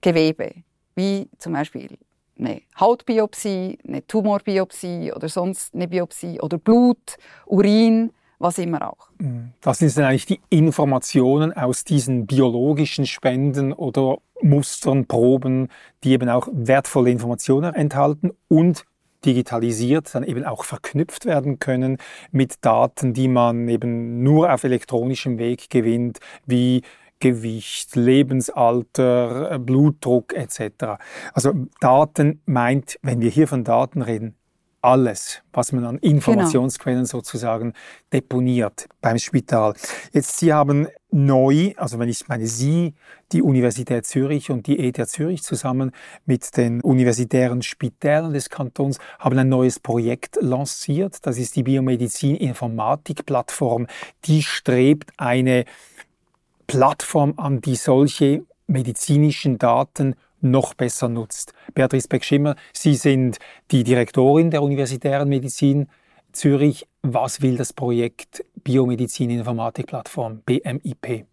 Gewebe, 0.00 0.54
wie 0.94 1.28
zum 1.38 1.52
Beispiel 1.52 1.98
eine 2.38 2.62
Hautbiopsie, 2.78 3.78
eine 3.86 4.06
Tumorbiopsie 4.06 5.12
oder 5.12 5.28
sonst 5.28 5.74
eine 5.74 5.88
Biopsie 5.88 6.40
oder 6.40 6.58
Blut, 6.58 7.16
Urin, 7.46 8.12
was 8.38 8.58
immer 8.58 8.90
auch. 8.90 9.10
Mhm. 9.18 9.52
Was 9.62 9.78
sind 9.78 9.94
denn 9.96 10.04
eigentlich 10.04 10.26
die 10.26 10.40
Informationen 10.48 11.52
aus 11.52 11.84
diesen 11.84 12.26
biologischen 12.26 13.06
Spenden 13.06 13.72
oder 13.72 14.18
Mustern, 14.42 15.06
Proben, 15.06 15.68
die 16.02 16.12
eben 16.12 16.30
auch 16.30 16.48
wertvolle 16.50 17.10
Informationen 17.10 17.74
enthalten 17.74 18.30
und 18.48 18.86
digitalisiert 19.24 20.14
dann 20.14 20.24
eben 20.24 20.44
auch 20.44 20.64
verknüpft 20.64 21.26
werden 21.26 21.58
können 21.58 21.98
mit 22.30 22.64
Daten, 22.64 23.12
die 23.12 23.28
man 23.28 23.68
eben 23.68 24.22
nur 24.22 24.52
auf 24.52 24.64
elektronischem 24.64 25.38
Weg 25.38 25.70
gewinnt, 25.70 26.18
wie 26.46 26.82
Gewicht, 27.20 27.96
Lebensalter, 27.96 29.58
Blutdruck 29.58 30.32
etc. 30.32 30.98
Also 31.34 31.52
Daten 31.80 32.40
meint, 32.46 32.98
wenn 33.02 33.20
wir 33.20 33.30
hier 33.30 33.46
von 33.46 33.62
Daten 33.62 34.00
reden, 34.00 34.36
alles, 34.82 35.42
was 35.52 35.72
man 35.72 35.84
an 35.84 35.98
Informationsquellen 35.98 37.00
genau. 37.00 37.10
sozusagen 37.10 37.74
deponiert 38.12 38.86
beim 39.00 39.18
Spital. 39.18 39.74
Jetzt, 40.12 40.38
Sie 40.38 40.52
haben 40.52 40.86
neu, 41.10 41.72
also 41.76 41.98
wenn 41.98 42.08
ich 42.08 42.28
meine 42.28 42.46
Sie, 42.46 42.94
die 43.32 43.42
Universität 43.42 44.06
Zürich 44.06 44.50
und 44.50 44.66
die 44.66 44.78
ETH 44.78 45.06
Zürich 45.08 45.42
zusammen 45.42 45.92
mit 46.24 46.56
den 46.56 46.80
universitären 46.80 47.60
Spitälern 47.62 48.32
des 48.32 48.48
Kantons 48.48 48.98
haben 49.18 49.36
ein 49.38 49.48
neues 49.48 49.80
Projekt 49.80 50.38
lanciert. 50.40 51.26
Das 51.26 51.36
ist 51.38 51.56
die 51.56 51.62
Biomedizin-Informatik-Plattform. 51.62 53.86
Die 54.24 54.42
strebt 54.42 55.12
eine 55.16 55.64
Plattform 56.66 57.34
an, 57.36 57.60
die 57.60 57.76
solche 57.76 58.44
medizinischen 58.66 59.58
Daten 59.58 60.16
noch 60.40 60.74
besser 60.74 61.08
nutzt. 61.08 61.52
Beatrice 61.74 62.08
Beck-Schimmer, 62.08 62.56
Sie 62.72 62.94
sind 62.94 63.38
die 63.70 63.84
Direktorin 63.84 64.50
der 64.50 64.62
Universitären 64.62 65.28
Medizin 65.28 65.88
Zürich. 66.32 66.86
Was 67.02 67.42
will 67.42 67.56
das 67.56 67.72
Projekt 67.72 68.44
Biomedizin 68.62 69.30
Informatik 69.30 69.86
Plattform 69.86 70.42
BMIP? 70.44 71.26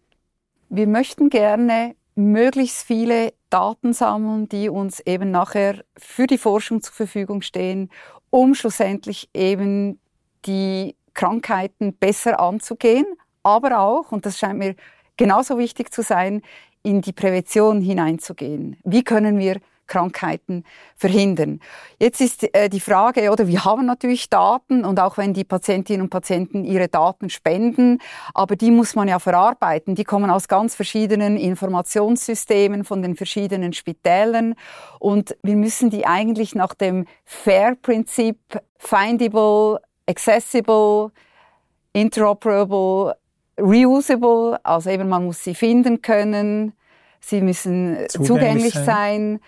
Wir 0.70 0.86
möchten 0.86 1.30
gerne 1.30 1.94
möglichst 2.14 2.82
viele 2.82 3.32
Daten 3.48 3.92
sammeln, 3.92 4.48
die 4.48 4.68
uns 4.68 5.00
eben 5.00 5.30
nachher 5.30 5.84
für 5.96 6.26
die 6.26 6.38
Forschung 6.38 6.82
zur 6.82 6.94
Verfügung 6.94 7.42
stehen, 7.42 7.90
um 8.30 8.54
schlussendlich 8.54 9.30
eben 9.32 10.00
die 10.44 10.96
Krankheiten 11.14 11.94
besser 11.94 12.40
anzugehen, 12.40 13.06
aber 13.42 13.80
auch, 13.80 14.12
und 14.12 14.26
das 14.26 14.38
scheint 14.38 14.58
mir 14.58 14.74
genauso 15.16 15.58
wichtig 15.58 15.92
zu 15.92 16.02
sein, 16.02 16.42
in 16.82 17.00
die 17.00 17.12
Prävention 17.12 17.80
hineinzugehen. 17.80 18.76
Wie 18.84 19.02
können 19.02 19.38
wir 19.38 19.60
Krankheiten 19.88 20.62
verhindern. 20.94 21.60
Jetzt 21.98 22.20
ist 22.20 22.54
äh, 22.54 22.68
die 22.68 22.78
Frage, 22.78 23.32
oder 23.32 23.48
wir 23.48 23.64
haben 23.64 23.86
natürlich 23.86 24.30
Daten 24.30 24.84
und 24.84 25.00
auch 25.00 25.18
wenn 25.18 25.34
die 25.34 25.44
Patientinnen 25.44 26.02
und 26.02 26.10
Patienten 26.10 26.64
ihre 26.64 26.86
Daten 26.86 27.30
spenden, 27.30 27.98
aber 28.34 28.54
die 28.54 28.70
muss 28.70 28.94
man 28.94 29.08
ja 29.08 29.18
verarbeiten. 29.18 29.96
Die 29.96 30.04
kommen 30.04 30.30
aus 30.30 30.46
ganz 30.46 30.76
verschiedenen 30.76 31.36
Informationssystemen 31.36 32.84
von 32.84 33.02
den 33.02 33.16
verschiedenen 33.16 33.72
Spitälern 33.72 34.54
und 35.00 35.36
wir 35.42 35.56
müssen 35.56 35.90
die 35.90 36.06
eigentlich 36.06 36.54
nach 36.54 36.74
dem 36.74 37.06
FAIR-Prinzip 37.24 38.38
findable, 38.76 39.80
accessible, 40.06 41.10
interoperable 41.92 43.16
reusable, 43.58 44.58
also 44.64 44.90
eben 44.90 45.08
man 45.08 45.24
muss 45.24 45.42
sie 45.42 45.54
finden 45.54 46.02
können, 46.02 46.72
sie 47.20 47.40
müssen 47.40 47.96
zugänglich, 48.08 48.26
zugänglich 48.26 48.74
sein. 48.74 48.84
sein. 48.84 49.40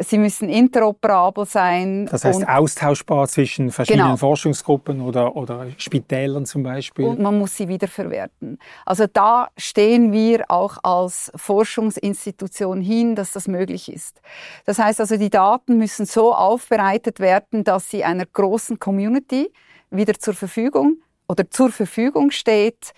Sie 0.00 0.16
müssen 0.16 0.48
interoperabel 0.48 1.44
sein. 1.44 2.06
Das 2.06 2.24
heißt 2.24 2.48
austauschbar 2.48 3.28
zwischen 3.28 3.70
verschiedenen 3.70 4.06
genau. 4.06 4.16
Forschungsgruppen 4.16 5.02
oder, 5.02 5.36
oder 5.36 5.66
Spitälern 5.76 6.46
zum 6.46 6.62
Beispiel. 6.62 7.04
Und 7.04 7.20
man 7.20 7.38
muss 7.38 7.54
sie 7.54 7.68
wiederverwerten. 7.68 8.58
Also 8.86 9.06
da 9.06 9.48
stehen 9.58 10.10
wir 10.10 10.46
auch 10.48 10.78
als 10.82 11.30
Forschungsinstitution 11.36 12.80
hin, 12.80 13.14
dass 13.14 13.32
das 13.32 13.46
möglich 13.46 13.92
ist. 13.92 14.22
Das 14.64 14.78
heißt 14.78 15.00
also, 15.00 15.18
die 15.18 15.30
Daten 15.30 15.76
müssen 15.76 16.06
so 16.06 16.34
aufbereitet 16.34 17.20
werden, 17.20 17.62
dass 17.62 17.90
sie 17.90 18.04
einer 18.04 18.24
großen 18.24 18.78
Community 18.78 19.52
wieder 19.90 20.14
zur 20.14 20.34
Verfügung 20.34 20.96
oder 21.28 21.50
zur 21.50 21.70
Verfügung 21.70 22.30
steht 22.30 22.94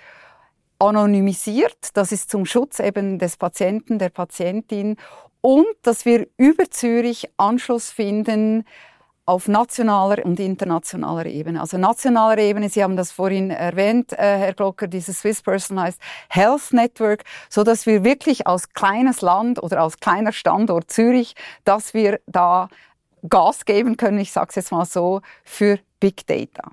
anonymisiert. 0.78 1.90
Das 1.94 2.12
ist 2.12 2.30
zum 2.30 2.46
Schutz 2.46 2.80
eben 2.80 3.18
des 3.18 3.36
Patienten, 3.36 3.98
der 3.98 4.10
Patientin 4.10 4.96
und 5.40 5.66
dass 5.82 6.04
wir 6.04 6.26
über 6.36 6.70
Zürich 6.70 7.28
Anschluss 7.36 7.90
finden 7.90 8.64
auf 9.26 9.48
nationaler 9.48 10.24
und 10.24 10.38
internationaler 10.38 11.26
Ebene. 11.26 11.60
Also 11.60 11.78
nationaler 11.78 12.38
Ebene, 12.38 12.68
Sie 12.68 12.82
haben 12.82 12.96
das 12.96 13.10
vorhin 13.10 13.50
erwähnt, 13.50 14.12
äh, 14.12 14.38
Herr 14.38 14.54
Glocker, 14.54 14.86
dieses 14.86 15.20
Swiss 15.20 15.42
Personalized 15.42 16.00
Health 16.28 16.72
Network, 16.72 17.24
so 17.50 17.64
dass 17.64 17.86
wir 17.86 18.04
wirklich 18.04 18.46
als 18.46 18.72
kleines 18.72 19.22
Land 19.22 19.60
oder 19.60 19.80
als 19.80 19.98
kleiner 19.98 20.32
Standort 20.32 20.90
Zürich, 20.90 21.34
dass 21.64 21.92
wir 21.92 22.20
da 22.26 22.68
Gas 23.28 23.64
geben 23.64 23.96
können, 23.96 24.18
ich 24.18 24.30
sage 24.30 24.50
es 24.50 24.54
jetzt 24.54 24.70
mal 24.70 24.84
so, 24.84 25.22
für 25.42 25.80
Big 25.98 26.24
Data. 26.26 26.70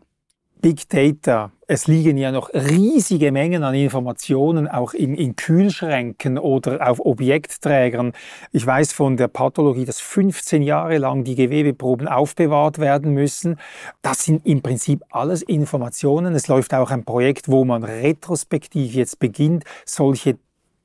Big 0.64 0.88
Data. 0.88 1.52
Es 1.68 1.88
liegen 1.88 2.16
ja 2.16 2.32
noch 2.32 2.50
riesige 2.54 3.34
Mengen 3.34 3.66
an 3.66 3.76
Informationen 3.76 4.70
auch 4.70 4.94
in, 4.94 5.14
in, 5.14 5.36
Kühlschränken 5.36 6.38
oder 6.40 6.90
auf 6.90 7.06
Objektträgern. 7.06 8.14
Ich 8.54 8.66
weiß 8.66 8.94
von 8.94 9.18
der 9.18 9.28
Pathologie, 9.28 9.84
dass 9.84 10.00
15 10.00 10.64
Jahre 10.64 11.00
lang 11.00 11.26
die 11.26 11.36
Gewebeproben 11.36 12.08
aufbewahrt 12.08 12.80
werden 12.80 13.14
müssen. 13.14 13.60
Das 14.02 14.24
sind 14.24 14.46
im 14.46 14.62
Prinzip 14.62 15.04
alles 15.10 15.42
Informationen. 15.42 16.34
Es 16.34 16.48
läuft 16.48 16.74
auch 16.74 16.92
ein 16.92 17.04
Projekt, 17.04 17.50
wo 17.50 17.66
man 17.66 17.84
retrospektiv 17.84 18.94
jetzt 18.94 19.20
beginnt, 19.20 19.66
solche 19.86 20.38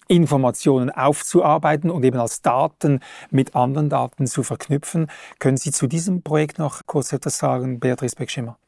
Informationen 0.09 0.91
aufzuarbeiten 0.91 1.93
und 1.93 2.05
eben 2.05 2.19
als 2.19 2.43
Daten 2.43 2.99
mit 3.31 3.55
anderen 3.55 3.91
Daten 3.91 4.27
zu 4.27 4.43
verknüpfen. 4.43 5.07
Können 5.39 5.57
Sie 5.57 5.71
zu 5.71 5.87
diesem 5.87 6.23
Projekt 6.23 6.59
noch 6.59 6.81
kurz 6.87 7.13
etwas 7.13 7.39
sagen, 7.39 7.79
Beatrice 7.79 8.17
Beckschimmer? 8.17 8.59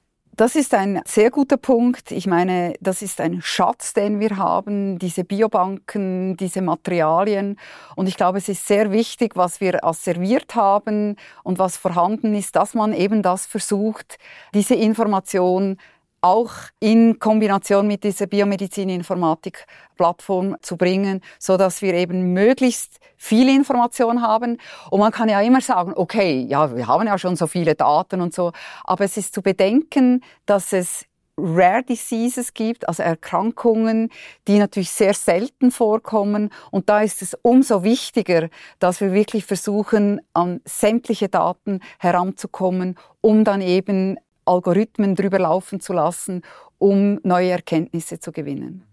Das 0.40 0.56
ist 0.56 0.72
ein 0.72 1.02
sehr 1.04 1.30
guter 1.30 1.58
Punkt. 1.58 2.12
Ich 2.12 2.26
meine, 2.26 2.72
das 2.80 3.02
ist 3.02 3.20
ein 3.20 3.42
Schatz, 3.42 3.92
den 3.92 4.20
wir 4.20 4.38
haben, 4.38 4.98
diese 4.98 5.22
Biobanken, 5.22 6.38
diese 6.38 6.62
Materialien. 6.62 7.58
Und 7.94 8.08
ich 8.08 8.16
glaube, 8.16 8.38
es 8.38 8.48
ist 8.48 8.66
sehr 8.66 8.90
wichtig, 8.90 9.36
was 9.36 9.60
wir 9.60 9.84
asserviert 9.84 10.54
haben 10.54 11.16
und 11.42 11.58
was 11.58 11.76
vorhanden 11.76 12.34
ist, 12.34 12.56
dass 12.56 12.72
man 12.72 12.94
eben 12.94 13.20
das 13.20 13.44
versucht, 13.44 14.16
diese 14.54 14.74
Information 14.74 15.76
auch 16.20 16.52
in 16.80 17.18
Kombination 17.18 17.86
mit 17.86 18.04
dieser 18.04 18.26
Biomedizin-Informatik-Plattform 18.26 20.56
zu 20.60 20.76
bringen, 20.76 21.22
so 21.38 21.56
dass 21.56 21.82
wir 21.82 21.94
eben 21.94 22.32
möglichst 22.32 22.98
viel 23.16 23.48
Information 23.48 24.22
haben. 24.22 24.58
Und 24.90 25.00
man 25.00 25.12
kann 25.12 25.28
ja 25.28 25.40
immer 25.40 25.60
sagen, 25.60 25.92
okay, 25.94 26.46
ja, 26.48 26.74
wir 26.74 26.86
haben 26.86 27.06
ja 27.06 27.18
schon 27.18 27.36
so 27.36 27.46
viele 27.46 27.74
Daten 27.74 28.20
und 28.20 28.34
so, 28.34 28.52
aber 28.84 29.04
es 29.04 29.16
ist 29.16 29.34
zu 29.34 29.42
bedenken, 29.42 30.22
dass 30.46 30.72
es 30.72 31.06
Rare 31.42 31.82
Diseases 31.82 32.54
gibt, 32.54 32.88
also 32.88 33.02
Erkrankungen, 33.02 34.10
die 34.46 34.58
natürlich 34.58 34.90
sehr 34.90 35.14
selten 35.14 35.70
vorkommen. 35.70 36.50
Und 36.70 36.88
da 36.88 37.00
ist 37.00 37.22
es 37.22 37.36
umso 37.42 37.82
wichtiger, 37.82 38.48
dass 38.78 39.00
wir 39.00 39.12
wirklich 39.12 39.46
versuchen, 39.46 40.20
an 40.34 40.60
sämtliche 40.64 41.28
Daten 41.28 41.80
heranzukommen, 41.98 42.96
um 43.20 43.44
dann 43.44 43.62
eben 43.62 44.18
Algorithmen 44.50 45.14
drüber 45.14 45.38
laufen 45.38 45.80
zu 45.80 45.92
lassen, 45.92 46.42
um 46.78 47.20
neue 47.22 47.50
Erkenntnisse 47.50 48.18
zu 48.18 48.32
gewinnen. 48.32 48.84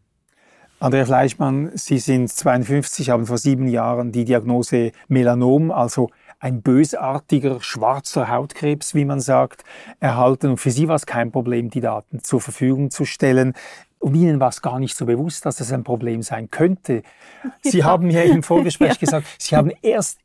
Andrea 0.79 1.05
Fleischmann, 1.05 1.71
Sie 1.73 1.97
sind 1.97 2.29
52, 2.29 3.09
haben 3.09 3.25
vor 3.25 3.39
sieben 3.39 3.67
Jahren 3.67 4.11
die 4.11 4.25
Diagnose 4.25 4.91
Melanom, 5.07 5.71
also 5.71 6.09
ein 6.39 6.61
bösartiger 6.61 7.61
schwarzer 7.61 8.29
Hautkrebs, 8.29 8.93
wie 8.93 9.05
man 9.05 9.19
sagt, 9.19 9.63
erhalten. 9.99 10.51
Und 10.51 10.57
für 10.57 10.69
Sie 10.69 10.87
war 10.87 10.95
es 10.95 11.07
kein 11.07 11.31
Problem, 11.31 11.71
die 11.71 11.81
Daten 11.81 12.23
zur 12.23 12.41
Verfügung 12.41 12.91
zu 12.91 13.05
stellen. 13.05 13.53
Und 13.97 14.13
Ihnen 14.13 14.39
war 14.39 14.49
es 14.49 14.61
gar 14.61 14.79
nicht 14.79 14.95
so 14.95 15.07
bewusst, 15.07 15.47
dass 15.47 15.55
das 15.55 15.73
ein 15.73 15.83
Problem 15.83 16.21
sein 16.21 16.51
könnte. 16.51 17.01
Sie 17.63 17.79
ja. 17.79 17.85
haben 17.85 18.11
ja 18.11 18.21
im 18.21 18.43
Vorgespräch 18.43 18.89
ja. 18.93 18.99
gesagt, 18.99 19.25
Sie 19.39 19.55
haben 19.55 19.71
erst 19.81 20.19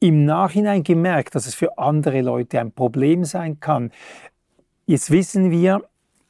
im 0.00 0.24
Nachhinein 0.24 0.84
gemerkt, 0.84 1.34
dass 1.34 1.46
es 1.46 1.54
für 1.54 1.78
andere 1.78 2.20
Leute 2.20 2.60
ein 2.60 2.72
Problem 2.72 3.24
sein 3.24 3.58
kann. 3.58 3.90
Jetzt 4.88 5.10
wissen 5.10 5.50
wir 5.50 5.82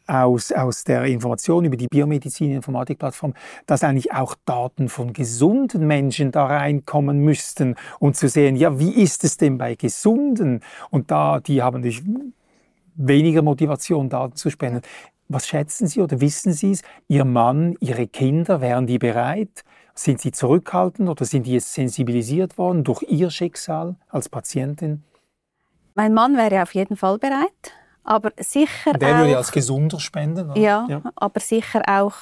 aus, 0.08 0.50
aus 0.50 0.82
der 0.82 1.04
Information 1.04 1.64
über 1.64 1.76
die 1.76 1.86
Biomedizin-Informatik-Plattform, 1.86 3.34
dass 3.66 3.84
eigentlich 3.84 4.12
auch 4.12 4.34
Daten 4.46 4.88
von 4.88 5.12
gesunden 5.12 5.86
Menschen 5.86 6.32
da 6.32 6.46
reinkommen 6.46 7.20
müssten 7.20 7.76
und 8.00 8.16
zu 8.16 8.28
sehen, 8.28 8.56
ja, 8.56 8.80
wie 8.80 9.00
ist 9.00 9.22
es 9.22 9.36
denn 9.36 9.58
bei 9.58 9.76
Gesunden? 9.76 10.62
Und 10.90 11.12
da, 11.12 11.38
die 11.38 11.62
haben 11.62 11.82
natürlich 11.82 12.02
weniger 12.96 13.42
Motivation, 13.42 14.08
Daten 14.08 14.34
zu 14.34 14.50
spenden. 14.50 14.80
Was 15.28 15.46
schätzen 15.46 15.86
Sie 15.86 16.00
oder 16.00 16.20
wissen 16.20 16.52
Sie 16.52 16.72
es? 16.72 16.82
Ihr 17.06 17.24
Mann, 17.24 17.76
Ihre 17.78 18.08
Kinder, 18.08 18.60
wären 18.60 18.88
die 18.88 18.98
bereit? 18.98 19.62
Sind 19.94 20.20
sie 20.20 20.32
zurückhaltend 20.32 21.08
oder 21.08 21.24
sind 21.24 21.46
die 21.46 21.52
jetzt 21.52 21.74
sensibilisiert 21.74 22.58
worden 22.58 22.82
durch 22.82 23.04
Ihr 23.04 23.30
Schicksal 23.30 23.94
als 24.08 24.28
Patientin? 24.28 25.04
Mein 25.94 26.12
Mann 26.12 26.36
wäre 26.36 26.60
auf 26.62 26.74
jeden 26.74 26.96
Fall 26.96 27.18
bereit. 27.18 27.72
Aber 28.08 28.32
sicher 28.38 28.94
Der 28.94 29.16
auch, 29.16 29.18
würde 29.18 29.36
als 29.36 29.52
gesunder 29.52 30.00
spenden. 30.00 30.56
Ja, 30.56 30.86
ja, 30.88 31.02
aber 31.14 31.40
sicher 31.40 31.82
auch 31.86 32.14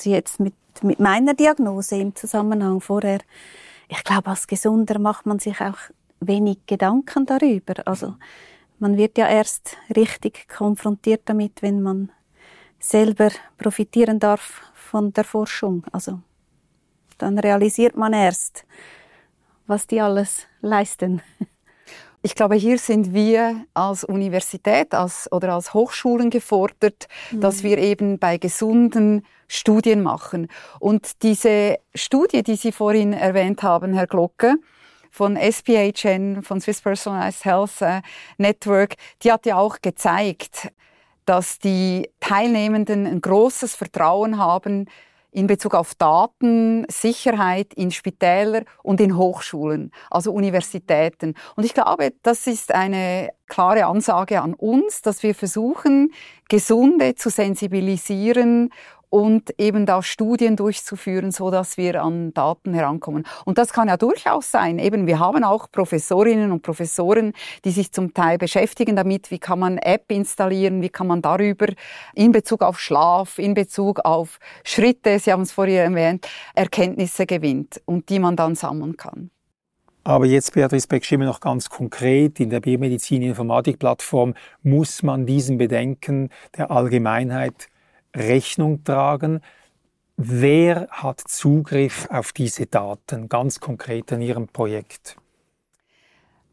jetzt 0.00 0.38
mit, 0.38 0.54
mit 0.82 1.00
meiner 1.00 1.34
Diagnose 1.34 1.96
im 1.96 2.14
Zusammenhang 2.14 2.80
vorher. 2.80 3.18
Ich 3.88 4.04
glaube, 4.04 4.30
als 4.30 4.46
Gesunder 4.46 5.00
macht 5.00 5.26
man 5.26 5.40
sich 5.40 5.60
auch 5.60 5.78
wenig 6.20 6.58
Gedanken 6.66 7.26
darüber. 7.26 7.74
Also 7.84 8.14
man 8.78 8.96
wird 8.96 9.18
ja 9.18 9.28
erst 9.28 9.76
richtig 9.96 10.46
konfrontiert 10.48 11.22
damit, 11.24 11.62
wenn 11.62 11.82
man 11.82 12.12
selber 12.78 13.30
profitieren 13.58 14.20
darf 14.20 14.62
von 14.72 15.12
der 15.12 15.24
Forschung. 15.24 15.82
Also 15.90 16.20
dann 17.18 17.40
realisiert 17.40 17.96
man 17.96 18.12
erst, 18.12 18.64
was 19.66 19.88
die 19.88 20.00
alles 20.00 20.46
leisten. 20.60 21.22
Ich 22.26 22.34
glaube, 22.34 22.54
hier 22.54 22.78
sind 22.78 23.12
wir 23.12 23.66
als 23.74 24.02
Universität 24.02 24.94
als, 24.94 25.30
oder 25.30 25.52
als 25.52 25.74
Hochschulen 25.74 26.30
gefordert, 26.30 27.06
mhm. 27.30 27.42
dass 27.42 27.62
wir 27.62 27.76
eben 27.76 28.18
bei 28.18 28.38
gesunden 28.38 29.26
Studien 29.46 30.02
machen. 30.02 30.48
Und 30.80 31.22
diese 31.22 31.76
Studie, 31.94 32.42
die 32.42 32.56
Sie 32.56 32.72
vorhin 32.72 33.12
erwähnt 33.12 33.62
haben, 33.62 33.92
Herr 33.92 34.06
Glocke, 34.06 34.54
von 35.10 35.36
SPHN, 35.36 36.42
von 36.42 36.62
Swiss 36.62 36.80
Personalized 36.80 37.44
Health 37.44 37.82
äh, 37.82 38.00
Network, 38.38 38.94
die 39.22 39.30
hat 39.30 39.44
ja 39.44 39.58
auch 39.58 39.82
gezeigt, 39.82 40.72
dass 41.26 41.58
die 41.58 42.08
Teilnehmenden 42.20 43.06
ein 43.06 43.20
großes 43.20 43.74
Vertrauen 43.74 44.38
haben 44.38 44.86
in 45.34 45.48
Bezug 45.48 45.74
auf 45.74 45.94
Datensicherheit 45.96 47.74
in 47.74 47.90
Spitäler 47.90 48.62
und 48.82 49.00
in 49.00 49.16
Hochschulen, 49.16 49.90
also 50.10 50.32
Universitäten. 50.32 51.34
Und 51.56 51.64
ich 51.64 51.74
glaube, 51.74 52.12
das 52.22 52.46
ist 52.46 52.72
eine 52.72 53.30
klare 53.48 53.86
Ansage 53.86 54.40
an 54.40 54.54
uns, 54.54 55.02
dass 55.02 55.22
wir 55.22 55.34
versuchen, 55.34 56.12
Gesunde 56.48 57.16
zu 57.16 57.30
sensibilisieren 57.30 58.70
und 59.14 59.54
eben 59.60 59.86
da 59.86 60.02
Studien 60.02 60.56
durchzuführen, 60.56 61.30
so 61.30 61.52
dass 61.52 61.76
wir 61.76 62.02
an 62.02 62.34
Daten 62.34 62.74
herankommen. 62.74 63.24
Und 63.44 63.58
das 63.58 63.72
kann 63.72 63.86
ja 63.86 63.96
durchaus 63.96 64.50
sein. 64.50 64.80
Eben, 64.80 65.06
wir 65.06 65.20
haben 65.20 65.44
auch 65.44 65.70
Professorinnen 65.70 66.50
und 66.50 66.62
Professoren, 66.62 67.32
die 67.64 67.70
sich 67.70 67.92
zum 67.92 68.12
Teil 68.12 68.38
beschäftigen 68.38 68.96
damit, 68.96 69.30
wie 69.30 69.38
kann 69.38 69.60
man 69.60 69.78
App 69.78 70.10
installieren, 70.10 70.82
wie 70.82 70.88
kann 70.88 71.06
man 71.06 71.22
darüber 71.22 71.66
in 72.16 72.32
Bezug 72.32 72.62
auf 72.62 72.80
Schlaf, 72.80 73.38
in 73.38 73.54
Bezug 73.54 74.00
auf 74.00 74.40
Schritte, 74.64 75.20
Sie 75.20 75.30
haben 75.30 75.42
es 75.42 75.52
vorhin 75.52 75.94
erwähnt, 75.94 76.26
Erkenntnisse 76.56 77.24
gewinnt 77.24 77.80
und 77.84 78.08
die 78.08 78.18
man 78.18 78.34
dann 78.34 78.56
sammeln 78.56 78.96
kann. 78.96 79.30
Aber 80.02 80.26
jetzt, 80.26 80.54
Beatrice 80.54 80.88
Beck-Schimmel, 80.88 81.28
noch 81.28 81.38
ganz 81.38 81.70
konkret, 81.70 82.40
in 82.40 82.50
der 82.50 82.58
Biomedizin-Informatik-Plattform 82.58 84.34
muss 84.64 85.04
man 85.04 85.24
diesen 85.24 85.56
Bedenken 85.56 86.30
der 86.58 86.72
Allgemeinheit 86.72 87.68
Rechnung 88.14 88.84
tragen. 88.84 89.40
Wer 90.16 90.86
hat 90.90 91.20
Zugriff 91.20 92.08
auf 92.10 92.32
diese 92.32 92.66
Daten 92.66 93.28
ganz 93.28 93.60
konkret 93.60 94.12
in 94.12 94.20
Ihrem 94.20 94.46
Projekt? 94.46 95.16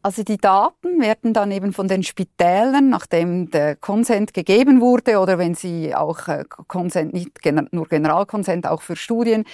Also 0.04 0.24
die 0.24 0.36
Daten 0.36 1.00
werden 1.00 1.32
dann 1.32 1.52
eben 1.52 1.72
von 1.72 1.86
den 1.86 2.02
Spitälern, 2.02 2.88
nachdem 2.88 3.52
der 3.52 3.76
Consent 3.76 4.34
gegeben 4.34 4.80
wurde 4.80 5.20
oder 5.20 5.38
wenn 5.38 5.54
sie 5.54 5.94
auch 5.94 6.26
äh, 6.26 6.44
Consent, 6.66 7.12
nicht 7.12 7.30
nur 7.70 7.86
Generalkonsent, 7.86 8.66
auch 8.66 8.82
für 8.82 8.96
Studien, 8.96 9.44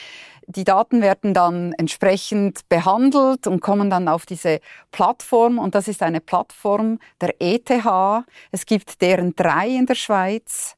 die 0.47 0.65
Daten 0.65 1.03
werden 1.03 1.35
dann 1.35 1.75
entsprechend 1.75 2.67
behandelt 2.71 3.47
und 3.47 3.61
kommen 3.61 3.91
dann 3.91 4.09
auf 4.09 4.25
diese 4.25 4.61
Plattform 4.91 5.59
und 5.59 5.75
das 5.75 5.87
ist 5.87 6.03
eine 6.03 6.23
Plattform 6.23 6.99
der 7.21 7.35
ETH. 7.41 8.25
Es 8.51 8.65
gibt 8.65 9.03
deren 9.03 9.37
drei 9.37 9.69
in 9.69 9.85
der 9.85 9.97
Schweiz. 9.97 10.75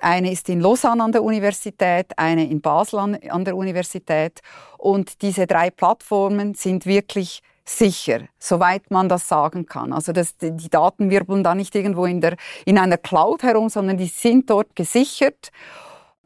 Eine 0.00 0.32
ist 0.32 0.48
in 0.48 0.60
Lausanne 0.60 1.02
an 1.02 1.12
der 1.12 1.22
Universität, 1.22 2.18
eine 2.18 2.48
in 2.48 2.60
Basel 2.60 2.98
an 2.98 3.44
der 3.44 3.56
Universität 3.56 4.40
und 4.76 5.22
diese 5.22 5.46
drei 5.46 5.70
Plattformen 5.70 6.54
sind 6.54 6.84
wirklich 6.84 7.42
sicher, 7.64 8.20
soweit 8.38 8.90
man 8.90 9.08
das 9.08 9.28
sagen 9.28 9.66
kann. 9.66 9.92
Also 9.92 10.12
das, 10.12 10.36
die 10.36 10.68
Daten 10.68 11.10
wirbeln 11.10 11.42
da 11.42 11.54
nicht 11.54 11.74
irgendwo 11.74 12.04
in, 12.04 12.20
der, 12.20 12.36
in 12.66 12.78
einer 12.78 12.98
Cloud 12.98 13.42
herum, 13.42 13.68
sondern 13.68 13.96
die 13.96 14.06
sind 14.06 14.50
dort 14.50 14.76
gesichert, 14.76 15.50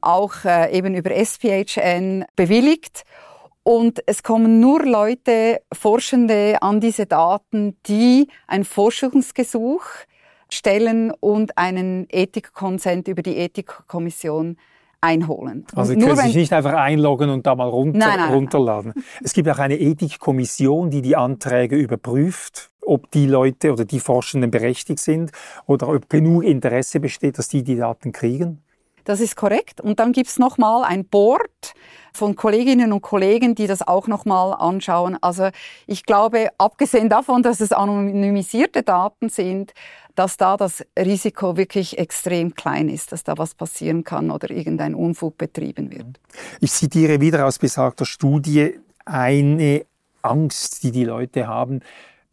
auch 0.01 0.45
äh, 0.45 0.77
eben 0.77 0.95
über 0.95 1.11
SPHN 1.11 2.25
bewilligt. 2.35 3.05
Und 3.63 4.03
es 4.07 4.23
kommen 4.23 4.61
nur 4.61 4.85
Leute, 4.85 5.61
Forschende 5.73 6.57
an 6.63 6.81
diese 6.81 7.07
Daten, 7.07 7.77
die 7.87 8.29
ein 8.47 8.65
Forschungsgesuch 8.65 9.83
stellen 10.51 11.13
und 11.21 11.57
einen 11.59 12.07
Ethikkonsent 12.11 13.09
über 13.09 13.23
die 13.23 13.37
Ethikkommission 13.37 14.57
einholen. 15.01 15.65
Also 15.75 15.93
Sie 15.93 15.99
können 15.99 16.17
sich 16.17 16.35
nicht 16.35 16.53
einfach 16.53 16.75
einloggen 16.75 17.31
und 17.31 17.47
da 17.47 17.55
mal 17.55 17.69
runter, 17.69 17.99
nein, 17.99 18.19
nein, 18.19 18.35
runterladen. 18.35 18.93
Nein. 18.95 19.05
Es 19.23 19.33
gibt 19.33 19.49
auch 19.49 19.59
eine 19.59 19.79
Ethikkommission, 19.79 20.91
die 20.91 21.03
die 21.03 21.17
Anträge 21.17 21.77
überprüft, 21.77 22.71
ob 22.85 23.11
die 23.11 23.27
Leute 23.27 23.73
oder 23.73 23.85
die 23.85 24.01
Forschenden 24.01 24.51
berechtigt 24.51 24.99
sind 24.99 25.31
oder 25.67 25.89
ob 25.89 26.09
genug 26.09 26.43
Interesse 26.45 27.01
besteht, 27.01 27.39
dass 27.39 27.49
die 27.49 27.63
die 27.63 27.77
Daten 27.77 28.13
kriegen. 28.13 28.63
Das 29.09 29.21
ist 29.21 29.37
korrekt. 29.37 29.81
Und 29.81 30.01
dann 30.01 30.13
gibt's 30.13 30.39
noch 30.39 30.59
mal 30.59 30.85
ein 30.85 31.07
Board 31.07 31.73
von 32.13 32.37
Kolleginnen 32.37 32.93
und 32.93 33.01
Kollegen, 33.01 33.55
die 33.55 33.67
das 33.67 33.81
auch 33.81 34.07
noch 34.07 34.27
mal 34.27 34.53
anschauen. 34.53 35.17
Also 35.23 35.49
ich 35.87 36.05
glaube, 36.05 36.51
abgesehen 36.59 37.09
davon, 37.09 37.43
dass 37.43 37.61
es 37.61 37.73
anonymisierte 37.73 38.83
Daten 38.83 39.31
sind, 39.31 39.73
dass 40.15 40.37
da 40.37 40.59
das 40.59 40.85
Risiko 40.99 41.57
wirklich 41.57 41.97
extrem 41.97 42.55
klein 42.55 42.91
ist, 42.91 43.13
dass 43.13 43.25
da 43.25 43.39
was 43.39 43.55
passieren 43.55 44.05
kann 44.05 44.31
oder 44.31 44.51
irgendein 44.51 44.95
Unfug 44.95 45.39
betrieben 45.39 45.91
wird. 45.91 46.21
Ich 46.61 46.73
zitiere 46.73 47.19
wieder 47.23 47.47
aus 47.47 47.59
besagter 47.59 48.05
Studie 48.05 48.79
eine 49.07 49.87
Angst, 50.21 50.83
die 50.83 50.91
die 50.91 51.05
Leute 51.05 51.47
haben. 51.47 51.81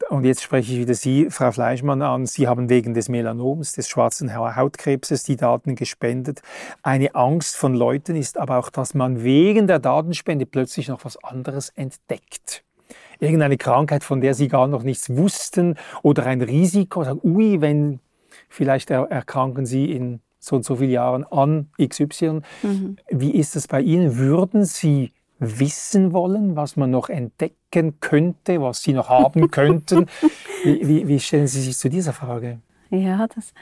Und 0.09 0.23
jetzt 0.23 0.43
spreche 0.43 0.73
ich 0.73 0.79
wieder 0.79 0.93
Sie, 0.93 1.29
Frau 1.29 1.51
Fleischmann, 1.51 2.01
an. 2.01 2.25
Sie 2.25 2.47
haben 2.47 2.69
wegen 2.69 2.93
des 2.93 3.09
Melanoms, 3.09 3.73
des 3.73 3.89
schwarzen 3.89 4.35
Hautkrebses, 4.35 5.23
die 5.23 5.35
Daten 5.35 5.75
gespendet. 5.75 6.41
Eine 6.83 7.15
Angst 7.15 7.55
von 7.55 7.73
Leuten 7.73 8.15
ist 8.15 8.37
aber 8.37 8.57
auch, 8.57 8.69
dass 8.69 8.93
man 8.93 9.23
wegen 9.23 9.67
der 9.67 9.79
Datenspende 9.79 10.45
plötzlich 10.45 10.89
noch 10.89 11.05
was 11.05 11.21
anderes 11.23 11.69
entdeckt 11.69 12.63
irgendeine 13.19 13.55
Krankheit, 13.55 14.03
von 14.03 14.19
der 14.19 14.33
sie 14.33 14.49
gar 14.49 14.67
noch 14.67 14.83
nichts 14.83 15.15
wussten 15.15 15.75
oder 16.03 16.25
ein 16.25 16.41
Risiko, 16.41 17.05
sagen, 17.05 17.21
ui, 17.23 17.61
wenn 17.61 18.01
vielleicht 18.49 18.89
erkranken 18.89 19.65
sie 19.65 19.91
in 19.91 20.19
so 20.39 20.57
und 20.57 20.65
so 20.65 20.75
vielen 20.75 20.91
Jahren 20.91 21.23
an 21.23 21.69
XY. 21.81 22.41
Mhm. 22.61 22.97
Wie 23.09 23.31
ist 23.31 23.55
es 23.55 23.67
bei 23.67 23.81
Ihnen? 23.81 24.17
Würden 24.17 24.63
Sie 24.63 25.11
wissen 25.39 26.13
wollen, 26.13 26.55
was 26.55 26.75
man 26.75 26.91
noch 26.91 27.09
entdecken 27.75 27.99
könnte, 27.99 28.61
was 28.61 28.81
Sie 28.81 28.93
noch 28.93 29.09
haben 29.09 29.49
könnten? 29.51 30.07
wie, 30.63 30.87
wie, 30.87 31.07
wie 31.07 31.19
stellen 31.19 31.47
Sie 31.47 31.61
sich 31.61 31.77
zu 31.77 31.89
dieser 31.89 32.13
Frage? 32.13 32.59
Ja, 32.89 33.27
das 33.27 33.53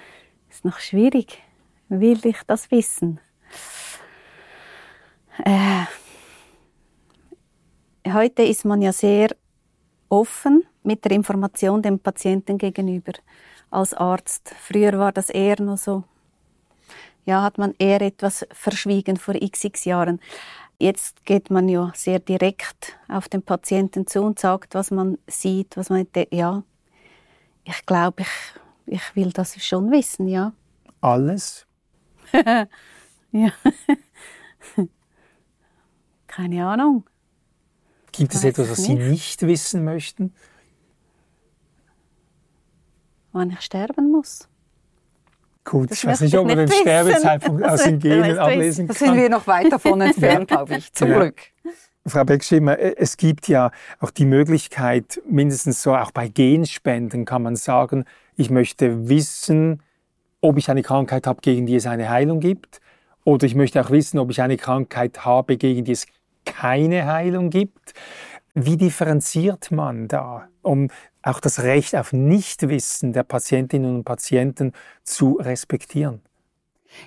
ist 0.49 0.65
noch 0.65 0.79
schwierig. 0.79 1.41
Will 1.89 2.25
ich 2.25 2.37
das 2.47 2.71
wissen? 2.71 3.19
Äh, 5.43 5.85
heute 8.07 8.43
ist 8.43 8.65
man 8.65 8.81
ja 8.81 8.93
sehr 8.93 9.29
offen 10.09 10.63
mit 10.83 11.03
der 11.05 11.11
Information 11.11 11.81
dem 11.81 11.99
Patienten 11.99 12.57
gegenüber 12.57 13.13
als 13.71 13.93
Arzt. 13.93 14.53
Früher 14.59 14.97
war 14.99 15.11
das 15.11 15.29
eher 15.29 15.59
nur 15.59 15.77
so, 15.77 16.03
ja, 17.25 17.41
hat 17.41 17.57
man 17.57 17.73
eher 17.79 18.01
etwas 18.01 18.45
verschwiegen 18.51 19.17
vor 19.17 19.33
xx 19.33 19.85
Jahren. 19.85 20.19
Jetzt 20.83 21.25
geht 21.25 21.49
man 21.49 21.69
ja 21.69 21.93
sehr 21.95 22.19
direkt 22.19 22.99
auf 23.07 23.29
den 23.29 23.41
Patienten 23.41 24.05
zu 24.05 24.21
und 24.21 24.37
sagt, 24.37 24.75
was 24.75 24.91
man 24.91 25.17
sieht, 25.27 25.77
was 25.77 25.89
man 25.89 26.05
ja, 26.29 26.61
ich 27.63 27.85
glaube, 27.85 28.23
ich, 28.23 28.93
ich 28.97 29.15
will 29.15 29.31
das 29.31 29.55
schon 29.63 29.89
wissen, 29.91 30.27
ja. 30.27 30.51
Alles? 30.99 31.65
ja. 33.31 33.49
Keine 36.27 36.67
Ahnung. 36.67 37.05
Gibt 38.11 38.35
es 38.35 38.43
etwas, 38.43 38.69
was 38.69 38.83
Sie 38.83 38.95
nicht 38.95 39.41
wissen 39.43 39.85
möchten? 39.85 40.33
Wann 43.31 43.51
ich 43.51 43.61
sterben 43.61 44.11
muss. 44.11 44.49
Gut, 45.65 45.91
das 45.91 45.99
ich 45.99 46.05
weiß 46.05 46.21
nicht, 46.21 46.37
ob 46.37 46.47
man 46.47 46.57
den 46.57 46.71
Sterbezeitpunkt 46.71 47.63
aus 47.63 47.83
den 47.83 47.99
Genen 47.99 48.37
ablesen 48.37 48.87
kann. 48.87 48.95
Da 48.95 49.05
sind 49.05 49.15
wir 49.15 49.29
noch 49.29 49.47
weit 49.47 49.71
davon 49.71 50.01
entfernt, 50.01 50.49
glaube 50.49 50.75
ich, 50.75 50.91
zum 50.93 51.09
ja. 51.09 51.19
Glück. 51.19 51.41
Frau 52.05 52.25
Beckschimmer, 52.25 52.77
äh, 52.77 52.95
es 52.97 53.15
gibt 53.17 53.47
ja 53.47 53.71
auch 53.99 54.11
die 54.11 54.25
Möglichkeit, 54.25 55.21
mindestens 55.27 55.81
so 55.81 55.95
auch 55.95 56.11
bei 56.11 56.27
Genspenden 56.27 57.25
kann 57.25 57.43
man 57.43 57.55
sagen, 57.55 58.03
ich 58.35 58.49
möchte 58.49 59.07
wissen, 59.07 59.81
ob 60.41 60.57
ich 60.57 60.69
eine 60.69 60.81
Krankheit 60.81 61.27
habe, 61.27 61.39
gegen 61.41 61.65
die 61.65 61.75
es 61.75 61.87
eine 61.87 62.09
Heilung 62.09 62.41
gibt, 62.41 62.81
oder 63.23 63.45
ich 63.45 63.55
möchte 63.55 63.79
auch 63.79 63.89
wissen, 63.89 64.19
ob 64.19 64.31
ich 64.31 64.41
eine 64.41 64.57
Krankheit 64.57 65.23
habe, 65.23 65.55
gegen 65.55 65.85
die 65.85 65.93
es 65.93 66.07
keine 66.45 67.05
Heilung 67.05 67.49
gibt. 67.49 67.93
Wie 68.53 68.75
differenziert 68.75 69.71
man 69.71 70.09
da, 70.09 70.49
um 70.63 70.89
auch 71.21 71.39
das 71.39 71.63
Recht 71.63 71.95
auf 71.95 72.13
Nichtwissen 72.13 73.13
der 73.13 73.23
Patientinnen 73.23 73.95
und 73.95 74.03
Patienten 74.03 74.73
zu 75.03 75.33
respektieren? 75.33 76.21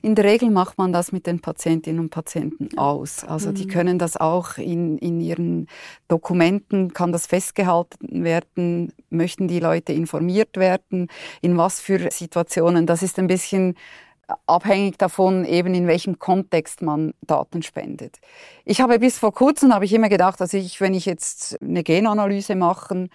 In 0.03 0.15
der 0.15 0.25
Regel 0.25 0.51
macht 0.51 0.79
man 0.79 0.93
das 0.93 1.13
mit 1.13 1.27
den 1.27 1.41
Patientinnen 1.41 2.01
und 2.01 2.11
Patienten 2.11 2.77
aus. 2.77 3.25
Also 3.25 3.53
die 3.53 3.67
mhm. 3.67 3.71
können 3.71 3.99
das 3.99 4.17
auch 4.17 4.59
in, 4.59 4.99
in 4.99 5.21
ihren 5.21 5.69
Dokumenten, 6.09 6.93
kann 6.93 7.13
das 7.13 7.27
festgehalten 7.27 8.25
werden, 8.25 8.93
möchten 9.11 9.49
die 9.49 9.61
Leute 9.61 9.93
informiert 9.93 10.57
werden, 10.57 11.09
in 11.41 11.57
was 11.57 11.81
für 11.81 12.11
Situationen. 12.11 12.87
Das 12.87 13.03
ist 13.03 13.19
ein 13.19 13.29
bisschen 13.29 13.77
abhängig 14.47 14.99
davon, 14.99 15.45
eben 15.45 15.75
in 15.75 15.87
welchem 15.87 16.19
Kontext 16.19 16.83
man 16.83 17.15
Daten 17.21 17.63
spendet. 17.63 18.19
Ich 18.65 18.81
habe 18.81 18.99
bis 18.99 19.19
vor 19.19 19.33
kurzem 19.33 19.73
habe 19.73 19.85
ich 19.85 19.93
immer 19.93 20.09
gedacht, 20.09 20.41
dass 20.41 20.53
ich, 20.53 20.81
wenn 20.81 20.95
ich 20.95 21.07
jetzt 21.07 21.61
eine 21.63 21.85
Genanalyse 21.85 22.57
machen 22.57 23.11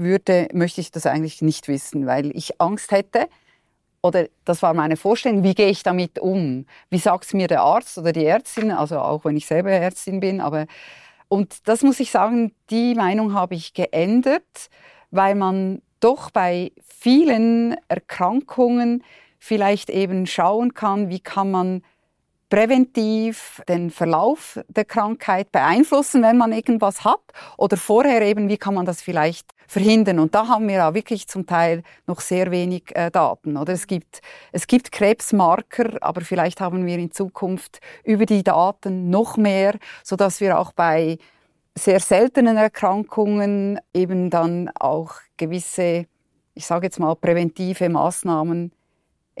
würde, 0.00 0.48
möchte 0.52 0.80
ich 0.80 0.90
das 0.90 1.06
eigentlich 1.06 1.42
nicht 1.42 1.68
wissen, 1.68 2.06
weil 2.06 2.34
ich 2.36 2.60
Angst 2.60 2.90
hätte. 2.92 3.28
Oder 4.02 4.28
das 4.44 4.62
war 4.62 4.74
meine 4.74 4.96
Vorstellung, 4.96 5.42
wie 5.42 5.54
gehe 5.54 5.68
ich 5.68 5.82
damit 5.82 6.18
um? 6.18 6.66
Wie 6.88 6.98
sagt 6.98 7.26
es 7.26 7.34
mir 7.34 7.48
der 7.48 7.62
Arzt 7.62 7.98
oder 7.98 8.12
die 8.12 8.24
Ärztin, 8.24 8.70
also 8.70 8.98
auch 8.98 9.24
wenn 9.24 9.36
ich 9.36 9.46
selber 9.46 9.70
Ärztin 9.70 10.20
bin, 10.20 10.40
aber 10.40 10.66
und 11.28 11.68
das 11.68 11.82
muss 11.82 12.00
ich 12.00 12.10
sagen, 12.10 12.52
die 12.70 12.94
Meinung 12.96 13.34
habe 13.34 13.54
ich 13.54 13.72
geändert, 13.72 14.68
weil 15.12 15.36
man 15.36 15.80
doch 16.00 16.30
bei 16.30 16.72
vielen 16.82 17.76
Erkrankungen 17.86 19.04
vielleicht 19.38 19.90
eben 19.90 20.26
schauen 20.26 20.74
kann, 20.74 21.08
wie 21.08 21.20
kann 21.20 21.52
man 21.52 21.82
präventiv 22.50 23.62
den 23.68 23.90
Verlauf 23.90 24.60
der 24.68 24.84
Krankheit 24.84 25.52
beeinflussen, 25.52 26.22
wenn 26.22 26.36
man 26.36 26.52
irgendwas 26.52 27.04
hat, 27.04 27.22
oder 27.56 27.76
vorher 27.76 28.22
eben, 28.22 28.48
wie 28.48 28.58
kann 28.58 28.74
man 28.74 28.84
das 28.84 29.00
vielleicht 29.00 29.48
verhindern. 29.68 30.18
Und 30.18 30.34
da 30.34 30.48
haben 30.48 30.66
wir 30.66 30.86
auch 30.86 30.94
wirklich 30.94 31.28
zum 31.28 31.46
Teil 31.46 31.84
noch 32.08 32.20
sehr 32.20 32.50
wenig 32.50 32.94
äh, 32.96 33.10
Daten. 33.10 33.56
Oder 33.56 33.72
es 33.72 33.86
gibt, 33.86 34.20
es 34.50 34.66
gibt 34.66 34.90
Krebsmarker, 34.90 35.98
aber 36.00 36.22
vielleicht 36.22 36.60
haben 36.60 36.84
wir 36.86 36.98
in 36.98 37.12
Zukunft 37.12 37.80
über 38.02 38.26
die 38.26 38.42
Daten 38.42 39.10
noch 39.10 39.36
mehr, 39.36 39.78
so 40.02 40.16
dass 40.16 40.40
wir 40.40 40.58
auch 40.58 40.72
bei 40.72 41.18
sehr 41.76 42.00
seltenen 42.00 42.56
Erkrankungen 42.56 43.78
eben 43.94 44.28
dann 44.28 44.70
auch 44.74 45.14
gewisse, 45.36 46.06
ich 46.54 46.66
sage 46.66 46.86
jetzt 46.86 46.98
mal, 46.98 47.14
präventive 47.14 47.88
Maßnahmen 47.88 48.72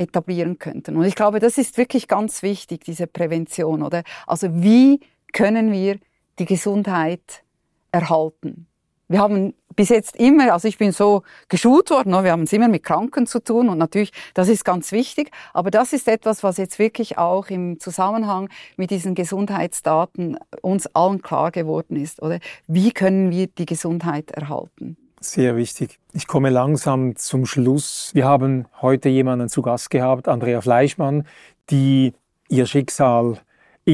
etablieren 0.00 0.58
könnten. 0.58 0.96
Und 0.96 1.04
ich 1.04 1.14
glaube, 1.14 1.38
das 1.38 1.58
ist 1.58 1.76
wirklich 1.76 2.08
ganz 2.08 2.42
wichtig, 2.42 2.84
diese 2.84 3.06
Prävention, 3.06 3.82
oder? 3.82 4.02
Also 4.26 4.48
wie 4.62 5.00
können 5.32 5.70
wir 5.70 5.98
die 6.38 6.46
Gesundheit 6.46 7.44
erhalten? 7.92 8.66
Wir 9.08 9.20
haben 9.20 9.54
bis 9.76 9.88
jetzt 9.88 10.16
immer, 10.16 10.52
also 10.52 10.68
ich 10.68 10.78
bin 10.78 10.92
so 10.92 11.22
geschult 11.48 11.90
worden, 11.90 12.12
ne? 12.12 12.24
wir 12.24 12.32
haben 12.32 12.44
es 12.44 12.52
immer 12.52 12.68
mit 12.68 12.84
Kranken 12.84 13.26
zu 13.26 13.42
tun 13.42 13.68
und 13.68 13.76
natürlich, 13.76 14.12
das 14.34 14.48
ist 14.48 14.64
ganz 14.64 14.92
wichtig, 14.92 15.30
aber 15.52 15.70
das 15.70 15.92
ist 15.92 16.08
etwas, 16.08 16.42
was 16.42 16.56
jetzt 16.58 16.78
wirklich 16.78 17.18
auch 17.18 17.48
im 17.48 17.80
Zusammenhang 17.80 18.48
mit 18.76 18.90
diesen 18.90 19.14
Gesundheitsdaten 19.14 20.38
uns 20.62 20.86
allen 20.94 21.22
klar 21.22 21.50
geworden 21.50 21.96
ist, 21.96 22.22
oder? 22.22 22.38
Wie 22.68 22.92
können 22.92 23.30
wir 23.30 23.48
die 23.48 23.66
Gesundheit 23.66 24.30
erhalten? 24.30 24.96
Sehr 25.22 25.56
wichtig. 25.56 25.98
Ich 26.14 26.26
komme 26.26 26.48
langsam 26.48 27.14
zum 27.14 27.44
Schluss. 27.44 28.10
Wir 28.14 28.24
haben 28.24 28.66
heute 28.80 29.10
jemanden 29.10 29.50
zu 29.50 29.60
Gast 29.60 29.90
gehabt, 29.90 30.28
Andrea 30.28 30.62
Fleischmann, 30.62 31.26
die 31.68 32.14
ihr 32.48 32.64
Schicksal 32.64 33.38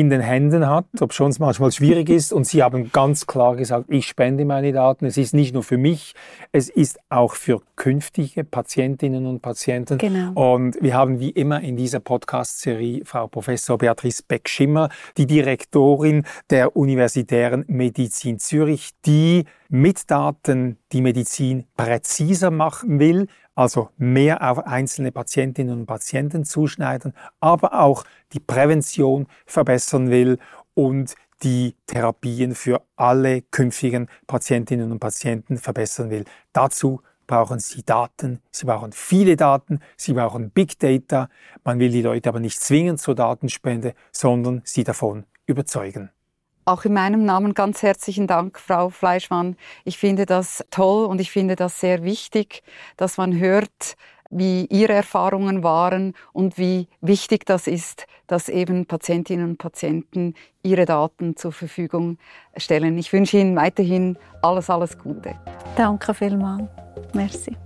in 0.00 0.11
den 0.11 0.20
Händen 0.20 0.68
hat, 0.68 0.87
ob 1.00 1.14
schon 1.14 1.30
es 1.30 1.38
manchmal 1.38 1.72
schwierig 1.72 2.11
ist. 2.11 2.32
Und 2.32 2.46
Sie 2.46 2.62
haben 2.62 2.92
ganz 2.92 3.26
klar 3.26 3.56
gesagt, 3.56 3.87
ich 3.88 4.06
spende 4.06 4.44
meine 4.44 4.72
Daten. 4.72 5.06
Es 5.06 5.16
ist 5.16 5.32
nicht 5.32 5.54
nur 5.54 5.62
für 5.62 5.78
mich, 5.78 6.14
es 6.52 6.68
ist 6.68 6.98
auch 7.09 7.35
für 7.35 7.62
künftige 7.76 8.44
Patientinnen 8.44 9.24
und 9.26 9.40
Patienten. 9.40 9.98
Genau. 9.98 10.54
Und 10.54 10.76
wir 10.82 10.94
haben 10.94 11.18
wie 11.18 11.30
immer 11.30 11.61
in 11.62 11.76
dieser 11.76 12.00
Podcast-Serie 12.00 13.04
Frau 13.04 13.26
Professor 13.26 13.78
Beatrice 13.78 14.22
Beck-Schimmer, 14.22 14.90
die 15.16 15.26
Direktorin 15.26 16.24
der 16.50 16.76
Universitären 16.76 17.64
Medizin 17.66 18.38
Zürich, 18.38 18.90
die 19.06 19.44
mit 19.68 20.11
Daten 20.11 20.78
die 20.92 21.00
Medizin 21.00 21.64
präziser 21.76 22.50
machen 22.50 22.98
will, 22.98 23.28
also 23.57 23.88
mehr 23.97 24.49
auf 24.49 24.64
einzelne 24.64 25.11
Patientinnen 25.11 25.81
und 25.81 25.87
Patienten 25.87 26.45
zuschneiden, 26.45 27.14
aber 27.40 27.81
auch 27.81 28.05
die 28.33 28.40
Prävention 28.40 29.27
verbessern 29.47 30.11
will 30.11 30.38
und 30.75 31.16
die 31.42 31.75
Therapien 31.87 32.55
für 32.55 32.83
alle 32.97 33.42
künftigen 33.42 34.09
Patientinnen 34.27 34.92
und 34.92 35.01
Patienten 35.01 35.59
verbessern 35.59 36.11
will. 36.11 36.25
Dazu 36.53 37.01
brauchen 37.27 37.59
Sie 37.59 37.83
Daten, 37.83 38.40
Sie 38.51 38.66
brauchen 38.66 38.92
viele 38.92 39.37
Daten, 39.37 39.81
Sie 39.97 40.12
brauchen 40.12 40.51
Big 40.51 40.79
Data. 40.79 41.29
Man 41.64 41.79
will 41.79 41.90
die 41.90 42.03
Leute 42.03 42.29
aber 42.29 42.40
nicht 42.40 42.61
zwingen 42.61 42.99
zur 42.99 43.14
Datenspende, 43.14 43.95
sondern 44.12 44.62
sie 44.64 44.85
davon 44.85 45.25
überzeugen. 45.47 46.11
Auch 46.68 46.85
in 46.85 46.94
meinem 46.94 47.24
Namen 47.24 47.55
ganz 47.55 47.85
herzlichen 47.85 48.26
Dank, 48.26 48.59
Frau 48.59 48.90
Fleischmann. 48.90 49.57
Ich 49.85 49.98
finde 49.98 50.26
das 50.26 50.64
toll 50.72 51.07
und 51.07 51.20
ich 51.20 51.31
finde 51.31 51.55
das 51.55 51.79
sehr 51.79 52.02
wichtig, 52.02 52.64
dass 52.96 53.18
man 53.18 53.38
hört, 53.38 53.94
wie 54.31 54.64
Ihre 54.64 54.94
Erfahrungen 54.94 55.62
waren 55.62 56.14
und 56.33 56.59
wie 56.59 56.88
wichtig 57.00 57.46
das 57.46 57.68
ist, 57.68 58.09
dass 58.26 58.48
eben 58.48 58.85
Patientinnen 58.85 59.50
und 59.50 59.59
Patienten 59.59 60.35
ihre 60.64 60.87
Daten 60.87 61.37
zur 61.37 61.52
Verfügung 61.52 62.18
stellen. 62.57 62.98
Ich 62.98 63.12
wünsche 63.12 63.38
Ihnen 63.38 63.55
weiterhin 63.55 64.18
alles, 64.42 64.68
alles 64.68 64.98
Gute. 64.98 65.37
Danke 65.76 66.14
vielmals. 66.14 66.68
Merci. 67.12 67.57